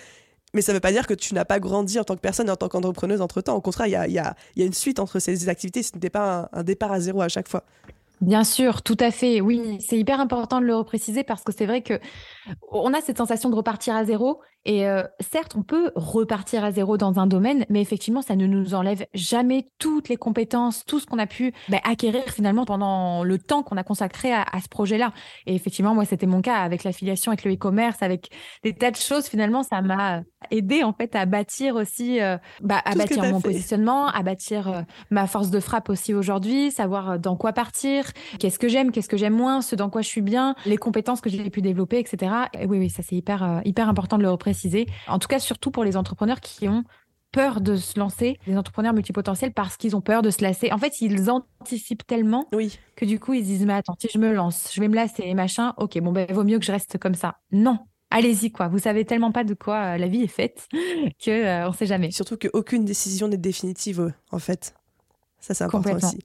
[0.54, 2.48] Mais ça ne veut pas dire que tu n'as pas grandi en tant que personne
[2.48, 3.56] et en tant qu'entrepreneuse entre temps.
[3.56, 5.84] Au contraire, il y a une suite entre ces activités.
[5.84, 7.64] Ce n'était pas un, un départ à zéro à chaque fois.
[8.22, 9.42] Bien sûr, tout à fait.
[9.42, 12.00] Oui, c'est hyper important de le repréciser parce que c'est vrai que
[12.72, 14.42] on a cette sensation de repartir à zéro.
[14.66, 18.46] Et euh, certes, on peut repartir à zéro dans un domaine, mais effectivement, ça ne
[18.46, 23.24] nous enlève jamais toutes les compétences, tout ce qu'on a pu bah, acquérir finalement pendant
[23.24, 25.14] le temps qu'on a consacré à, ce projet-là.
[25.46, 28.30] Et effectivement, moi, c'était mon cas avec l'affiliation, avec le e-commerce, avec
[28.64, 29.28] des tas de choses.
[29.28, 34.08] Finalement, ça m'a aidé en fait à bâtir aussi, euh, bah, à bâtir mon positionnement,
[34.08, 34.82] à bâtir euh,
[35.12, 39.18] ma force de frappe aussi aujourd'hui, savoir dans quoi partir, qu'est-ce que j'aime, qu'est-ce que
[39.18, 42.32] j'aime moins, ce dans quoi je suis bien, les compétences que j'ai pu développer, etc.
[42.54, 44.88] Et oui, oui, ça c'est hyper, euh, hyper important de le repréciser.
[45.08, 46.84] En tout cas, surtout pour les entrepreneurs qui ont
[47.32, 50.72] peur de se lancer, les entrepreneurs multipotentiels, parce qu'ils ont peur de se lasser.
[50.72, 52.80] En fait, ils anticipent tellement oui.
[52.96, 55.34] que du coup, ils disent, mais attends, si je me lance, je vais me lasser,
[55.34, 57.38] machin, ok, bon, ben, vaut mieux que je reste comme ça.
[57.52, 57.80] Non,
[58.10, 58.68] allez-y quoi.
[58.68, 60.68] Vous savez tellement pas de quoi euh, la vie est faite
[61.24, 62.12] que euh, on sait jamais.
[62.12, 64.74] Surtout qu'aucune décision n'est définitive en fait.
[65.40, 66.20] Ça c'est important aussi.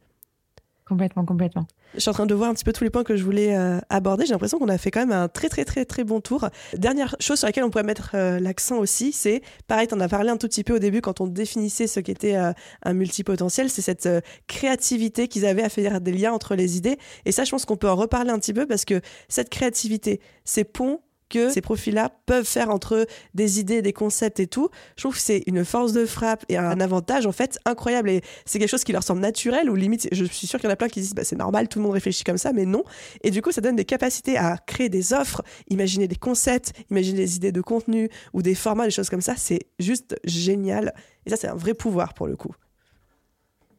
[0.86, 1.66] Complètement, complètement.
[1.94, 3.54] Je suis en train de voir un petit peu tous les points que je voulais
[3.54, 4.24] euh, aborder.
[4.24, 6.48] J'ai l'impression qu'on a fait quand même un très, très, très, très bon tour.
[6.74, 10.08] Dernière chose sur laquelle on pourrait mettre euh, l'accent aussi, c'est, pareil, tu en as
[10.08, 13.68] parlé un tout petit peu au début quand on définissait ce qu'était euh, un multipotentiel,
[13.68, 14.08] c'est cette
[14.46, 16.96] créativité qu'ils avaient à faire des liens entre les idées.
[17.26, 20.20] Et ça, je pense qu'on peut en reparler un petit peu parce que cette créativité,
[20.44, 21.00] ces ponts
[21.32, 24.68] que ces profils-là peuvent faire entre des idées, des concepts et tout.
[24.96, 28.10] Je trouve que c'est une force de frappe et un avantage en fait incroyable.
[28.10, 30.70] Et c'est quelque chose qui leur semble naturel ou limite, je suis sûre qu'il y
[30.70, 32.66] en a plein qui disent bah, c'est normal, tout le monde réfléchit comme ça, mais
[32.66, 32.84] non.
[33.22, 37.18] Et du coup, ça donne des capacités à créer des offres, imaginer des concepts, imaginer
[37.18, 39.34] des idées de contenu ou des formats, des choses comme ça.
[39.36, 40.94] C'est juste génial.
[41.26, 42.54] Et ça, c'est un vrai pouvoir pour le coup.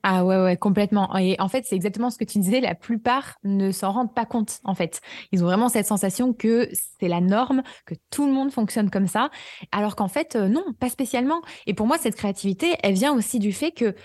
[0.05, 1.15] Ah ouais, ouais, complètement.
[1.17, 2.59] Et en fait, c'est exactement ce que tu disais.
[2.59, 4.99] La plupart ne s'en rendent pas compte, en fait.
[5.31, 6.67] Ils ont vraiment cette sensation que
[6.99, 9.29] c'est la norme, que tout le monde fonctionne comme ça.
[9.71, 11.41] Alors qu'en fait, euh, non, pas spécialement.
[11.67, 13.95] Et pour moi, cette créativité, elle vient aussi du fait que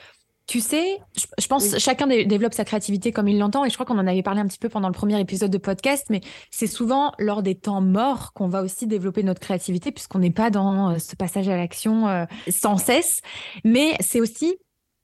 [0.47, 0.99] tu sais,
[1.39, 4.23] je, pense chacun développe sa créativité comme il l'entend et je crois qu'on en avait
[4.23, 7.55] parlé un petit peu pendant le premier épisode de podcast, mais c'est souvent lors des
[7.55, 11.51] temps morts qu'on va aussi développer notre créativité puisqu'on n'est pas dans euh, ce passage
[11.51, 13.21] à l'action euh, sans cesse.
[13.63, 14.57] Mais c'est aussi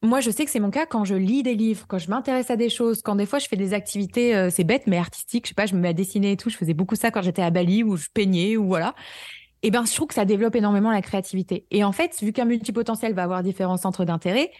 [0.04, 2.50] moi, je sais que c'est mon cas quand je lis des livres, quand je m'intéresse
[2.50, 5.46] à des choses, quand des fois je fais des activités, euh, c'est bête, mais artistiques,
[5.46, 6.50] je sais pas, je me mets à dessiner et tout.
[6.50, 8.94] Je faisais beaucoup ça quand j'étais à Bali ou je peignais ou voilà.
[9.62, 11.66] Et eh ben, je trouve que ça développe énormément la créativité.
[11.70, 14.50] Et en fait, vu qu'un multipotentiel va avoir différents centres d'intérêt,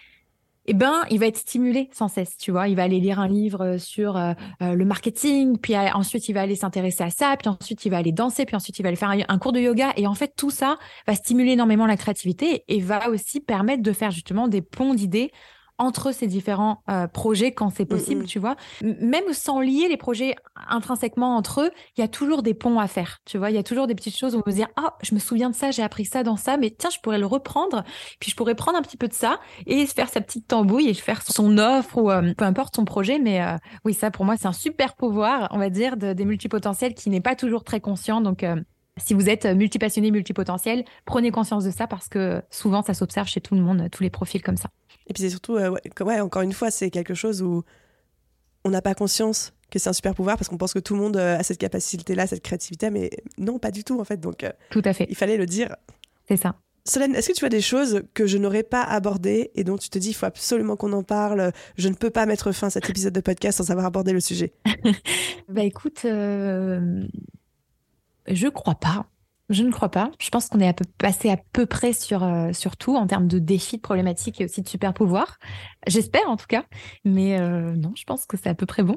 [0.67, 2.69] eh ben, il va être stimulé sans cesse, tu vois.
[2.69, 6.43] Il va aller lire un livre euh, sur euh, le marketing, puis ensuite il va
[6.43, 8.97] aller s'intéresser à ça, puis ensuite il va aller danser, puis ensuite il va aller
[8.97, 9.93] faire un, cours de yoga.
[9.97, 13.93] Et en fait, tout ça va stimuler énormément la créativité et va aussi permettre de
[13.93, 15.31] faire justement des ponts d'idées
[15.79, 18.29] entre ces différents euh, projets quand c'est possible, mm, mm.
[18.29, 18.57] tu vois.
[18.83, 20.37] Même sans lier les projets
[20.69, 23.51] intrinsèquement entre eux, il y a toujours des ponts à faire, tu vois.
[23.51, 25.21] Il y a toujours des petites choses où on peut se dire, ah, je me
[25.21, 27.83] souviens de ça, j'ai appris ça dans ça, mais tiens, je pourrais le reprendre,
[28.21, 30.95] puis je pourrais prendre un petit peu de ça et faire sa petite tambouille et
[30.95, 33.19] faire son offre ou euh, peu importe son projet.
[33.19, 36.95] Mais euh, oui, ça, pour moi, c'est un super pouvoir, on va dire, des multipotentiels
[36.95, 38.21] qui n'est pas toujours très conscient.
[38.21, 38.45] Donc,
[38.97, 43.41] si vous êtes multipassionné, multipotentiel, prenez conscience de ça parce que souvent ça s'observe chez
[43.41, 44.71] tout le monde, tous les profils comme ça.
[45.07, 47.65] Et puis c'est surtout, euh, ouais, encore une fois, c'est quelque chose où
[48.65, 51.01] on n'a pas conscience que c'est un super pouvoir parce qu'on pense que tout le
[51.01, 54.19] monde euh, a cette capacité-là, cette créativité, mais non, pas du tout en fait.
[54.19, 55.07] Donc, euh, tout à fait.
[55.11, 55.75] Il fallait le dire.
[56.29, 56.57] C'est ça.
[56.87, 59.89] Solène, est-ce que tu vois des choses que je n'aurais pas abordées et dont tu
[59.89, 62.71] te dis il faut absolument qu'on en parle Je ne peux pas mettre fin à
[62.71, 64.53] cet épisode de podcast sans avoir abordé le sujet?
[65.49, 66.05] bah écoute,
[68.27, 69.07] je crois pas.
[69.51, 70.11] Je ne crois pas.
[70.19, 73.07] Je pense qu'on est à peu, passé à peu près sur, euh, sur tout en
[73.07, 75.39] termes de défis, de problématiques et aussi de super pouvoirs.
[75.87, 76.65] J'espère en tout cas.
[77.05, 78.97] Mais euh, non, je pense que c'est à peu près bon.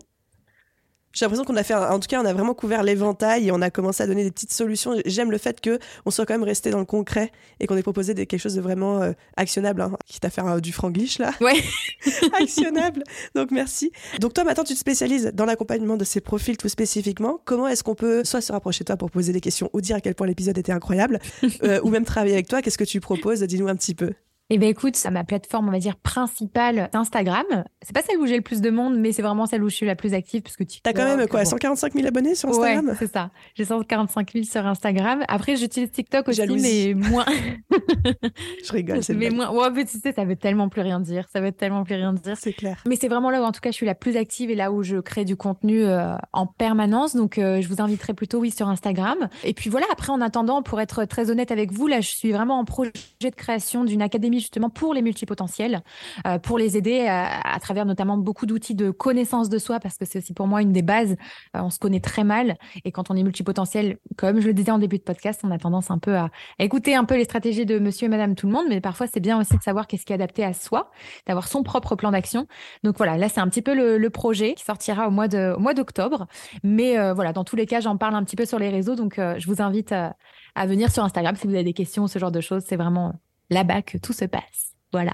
[1.14, 3.62] J'ai l'impression qu'on a fait, en tout cas, on a vraiment couvert l'éventail et on
[3.62, 4.94] a commencé à donner des petites solutions.
[5.06, 7.82] J'aime le fait que on soit quand même resté dans le concret et qu'on ait
[7.82, 11.32] proposé des, quelque chose de vraiment euh, actionnable, hein, quitte à faire du franglish là.
[11.42, 11.56] Ouais.
[12.40, 13.04] actionnable.
[13.34, 13.92] Donc merci.
[14.20, 17.40] Donc toi, maintenant, tu te spécialises dans l'accompagnement de ces profils tout spécifiquement.
[17.46, 19.96] Comment est-ce qu'on peut soit se rapprocher de toi pour poser des questions ou dire
[19.96, 21.20] à quel point l'épisode était incroyable,
[21.64, 22.62] euh, ou même travailler avec toi?
[22.62, 23.42] Qu'est-ce que tu proposes?
[23.42, 24.14] Dis-nous un petit peu.
[24.50, 27.44] Eh bien, écoute, ma plateforme, on va dire, principale, Instagram.
[27.82, 29.76] C'est pas celle où j'ai le plus de monde, mais c'est vraiment celle où je
[29.76, 30.80] suis la plus active parce que tu.
[30.80, 32.88] T'as quand même quoi, 145 000 abonnés sur Instagram?
[32.88, 33.30] Ouais, c'est ça.
[33.56, 35.26] J'ai 145 000 sur Instagram.
[35.28, 37.26] Après, j'utilise TikTok aussi, mais moins.
[38.64, 39.52] je rigole, c'est Mais moins.
[39.52, 41.28] Ouais, mais tu sais, ça veut tellement plus rien dire.
[41.34, 42.38] Ça veut tellement plus rien dire.
[42.40, 42.82] C'est clair.
[42.88, 44.72] Mais c'est vraiment là où, en tout cas, je suis la plus active et là
[44.72, 47.18] où je crée du contenu euh, en permanence.
[47.18, 49.28] Donc, euh, je vous inviterai plutôt, oui, sur Instagram.
[49.44, 52.32] Et puis voilà, après, en attendant, pour être très honnête avec vous, là, je suis
[52.32, 55.82] vraiment en projet de création d'une académie justement pour les multipotentiels,
[56.26, 60.06] euh, pour les aider à, travers notamment beaucoup d'outils de connaissance de soi, parce que
[60.06, 61.16] c'est aussi pour moi une des bases.
[61.56, 64.72] Euh, on se connaît très mal et quand on est multipotentiel, comme je le disais
[64.72, 66.30] en début de podcast, on a tendance un peu à,
[66.60, 69.20] écouter un peu les stratégies de monsieur et madame tout le monde, mais parfois c'est
[69.20, 70.92] bien aussi de savoir qu'est-ce qui est adapté à soi,
[71.26, 72.48] d'avoir son propre plan d'action.
[72.84, 75.74] Donc voilà, là c'est un petit peu le, projet qui sortira au mois de, au
[75.74, 76.28] d'octobre.
[76.64, 78.96] Mais euh, voilà, dans tous les cas, j'en parle un petit peu sur les réseaux,
[78.96, 80.16] donc je vous invite à,
[80.58, 82.64] à venir sur Instagram si vous avez des questions, ce genre de choses.
[82.66, 83.14] C'est vraiment
[83.50, 84.76] là-bas que tout se passe.
[84.92, 85.14] Voilà.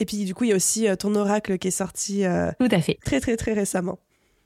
[0.00, 2.50] Et puis du coup, il y a aussi euh, ton oracle qui est sorti euh,
[2.58, 2.98] tout à fait.
[3.04, 3.98] très très très récemment.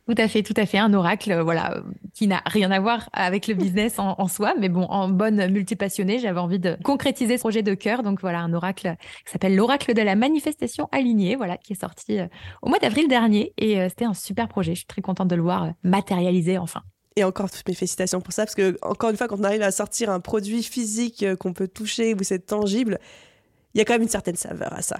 [0.08, 0.78] Tout à fait, tout à fait.
[0.78, 1.80] Un oracle, euh, voilà,
[2.12, 6.18] qui n'a rien à voir avec le business en, soi, mais bon, en bonne multipassionnée,
[6.18, 8.02] j'avais envie de concrétiser ce projet de cœur.
[8.02, 12.18] Donc voilà, un oracle qui s'appelle l'oracle de la manifestation alignée, voilà, qui est sorti
[12.62, 13.52] au mois d'avril dernier.
[13.58, 14.72] Et c'était un super projet.
[14.72, 16.82] Je suis très contente de le voir matérialisé enfin.
[17.16, 19.62] Et encore toutes mes félicitations pour ça, parce que encore une fois, quand on arrive
[19.62, 22.98] à sortir un produit physique euh, qu'on peut toucher, où c'est tangible,
[23.74, 24.96] il y a quand même une certaine saveur à ça.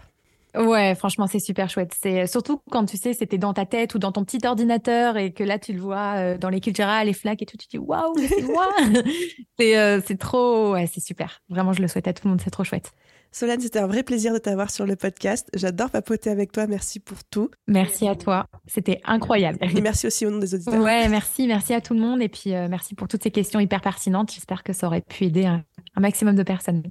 [0.54, 1.96] Ouais, franchement, c'est super chouette.
[1.98, 5.32] C'est surtout quand tu sais, c'était dans ta tête ou dans ton petit ordinateur et
[5.32, 7.70] que là, tu le vois euh, dans les Cultura, les flaques et tout, tu te
[7.70, 8.68] dis waouh, c'est moi.
[9.62, 11.40] Euh, c'est trop, ouais, c'est super.
[11.48, 12.92] Vraiment, je le souhaite à tout le monde, c'est trop chouette.
[13.32, 15.48] Solène, c'était un vrai plaisir de t'avoir sur le podcast.
[15.54, 16.66] J'adore papoter avec toi.
[16.66, 17.50] Merci pour tout.
[17.66, 18.46] Merci à toi.
[18.66, 19.58] C'était incroyable.
[19.62, 20.82] Et merci aussi au nom des auditeurs.
[20.82, 21.46] Ouais, merci.
[21.46, 22.20] Merci à tout le monde.
[22.20, 24.30] Et puis, euh, merci pour toutes ces questions hyper pertinentes.
[24.32, 25.64] J'espère que ça aurait pu aider un,
[25.96, 26.82] un maximum de personnes.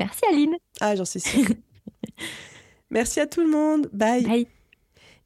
[0.00, 0.56] Merci, Aline.
[0.80, 1.46] Ah, j'en suis sûre.
[2.90, 3.88] merci à tout le monde.
[3.92, 4.24] Bye.
[4.24, 4.48] Bye.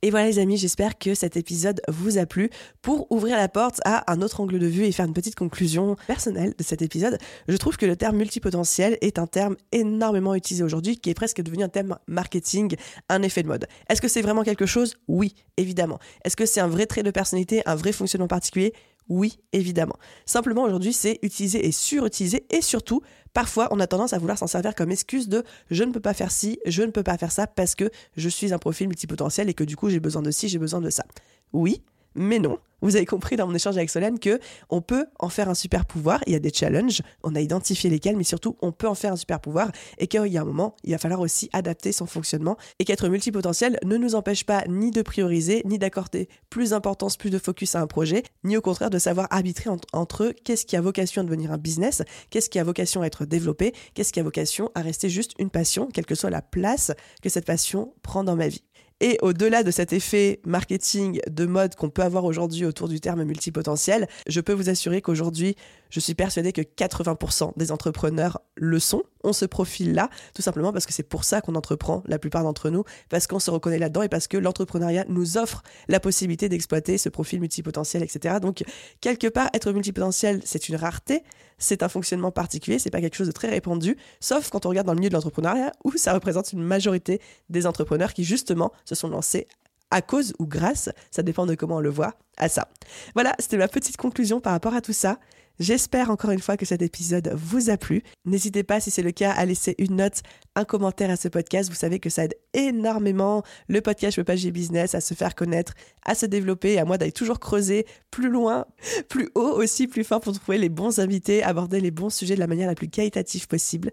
[0.03, 2.51] Et voilà les amis, j'espère que cet épisode vous a plu.
[2.83, 5.97] Pour ouvrir la porte à un autre angle de vue et faire une petite conclusion
[6.07, 7.19] personnelle de cet épisode,
[7.49, 11.43] je trouve que le terme multipotentiel est un terme énormément utilisé aujourd'hui, qui est presque
[11.43, 12.77] devenu un terme marketing,
[13.09, 13.67] un effet de mode.
[13.89, 14.95] Est-ce que c'est vraiment quelque chose?
[15.09, 15.99] Oui, évidemment.
[16.25, 18.75] Est-ce que c'est un vrai trait de personnalité, un vrai fonctionnement particulier?
[19.09, 19.97] Oui, évidemment.
[20.27, 23.01] Simplement, aujourd'hui, c'est utilisé et surutilisé et surtout,
[23.33, 26.15] parfois, on a tendance à vouloir s'en servir comme excuse de je ne peux pas
[26.15, 29.49] faire ci, je ne peux pas faire ça parce que je suis un profil multipotentiel
[29.49, 31.05] et que du coup, j'ai besoin de ci, j'ai besoin de ça.
[31.53, 31.83] Oui,
[32.15, 32.59] mais non.
[32.81, 34.39] Vous avez compris dans mon échange avec Solène que
[34.71, 36.21] on peut en faire un super pouvoir.
[36.27, 39.13] Il y a des challenges, on a identifié lesquels, mais surtout on peut en faire
[39.13, 42.07] un super pouvoir et qu'il y a un moment, il va falloir aussi adapter son
[42.07, 47.17] fonctionnement et qu'être multipotentiel ne nous empêche pas ni de prioriser, ni d'accorder plus d'importance,
[47.17, 50.77] plus de focus à un projet, ni au contraire de savoir arbitrer entre qu'est-ce qui
[50.77, 54.21] a vocation à devenir un business, qu'est-ce qui a vocation à être développé, qu'est-ce qui
[54.21, 56.93] a vocation à rester juste une passion, quelle que soit la place
[57.23, 58.63] que cette passion prend dans ma vie.
[59.01, 63.23] Et au-delà de cet effet marketing de mode qu'on peut avoir aujourd'hui autour du terme
[63.23, 65.55] multipotentiel, je peux vous assurer qu'aujourd'hui,
[65.91, 70.85] je suis persuadée que 80% des entrepreneurs le sont, ont ce profil-là, tout simplement parce
[70.85, 74.03] que c'est pour ça qu'on entreprend, la plupart d'entre nous, parce qu'on se reconnaît là-dedans
[74.03, 78.37] et parce que l'entrepreneuriat nous offre la possibilité d'exploiter ce profil multipotentiel, etc.
[78.41, 78.65] Donc,
[79.01, 81.23] quelque part, être multipotentiel, c'est une rareté,
[81.59, 84.87] c'est un fonctionnement particulier, c'est pas quelque chose de très répandu, sauf quand on regarde
[84.87, 88.95] dans le milieu de l'entrepreneuriat où ça représente une majorité des entrepreneurs qui, justement, se
[88.95, 89.47] sont lancés
[89.91, 92.69] à cause ou grâce, ça dépend de comment on le voit, à ça.
[93.15, 95.19] Voilà, c'était ma petite conclusion par rapport à tout ça.
[95.59, 98.05] J'espère encore une fois que cet épisode vous a plu.
[98.25, 100.23] N'hésitez pas, si c'est le cas, à laisser une note,
[100.55, 101.69] un commentaire à ce podcast.
[101.69, 105.35] Vous savez que ça aide énormément le podcast Je peux pas business à se faire
[105.35, 105.75] connaître,
[106.05, 108.67] à se développer, à moi d'aller toujours creuser plus loin,
[109.09, 112.41] plus haut aussi, plus fort pour trouver les bons invités, aborder les bons sujets de
[112.41, 113.91] la manière la plus qualitative possible.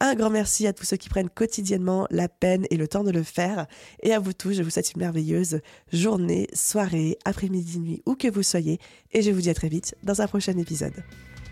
[0.00, 3.10] Un grand merci à tous ceux qui prennent quotidiennement la peine et le temps de
[3.10, 3.66] le faire.
[4.02, 5.60] Et à vous tous, je vous souhaite une merveilleuse
[5.92, 8.78] journée, soirée, après-midi, nuit, où que vous soyez.
[9.12, 11.04] Et je vous dis à très vite dans un prochain épisode.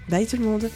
[0.09, 0.71] Bye tout le monde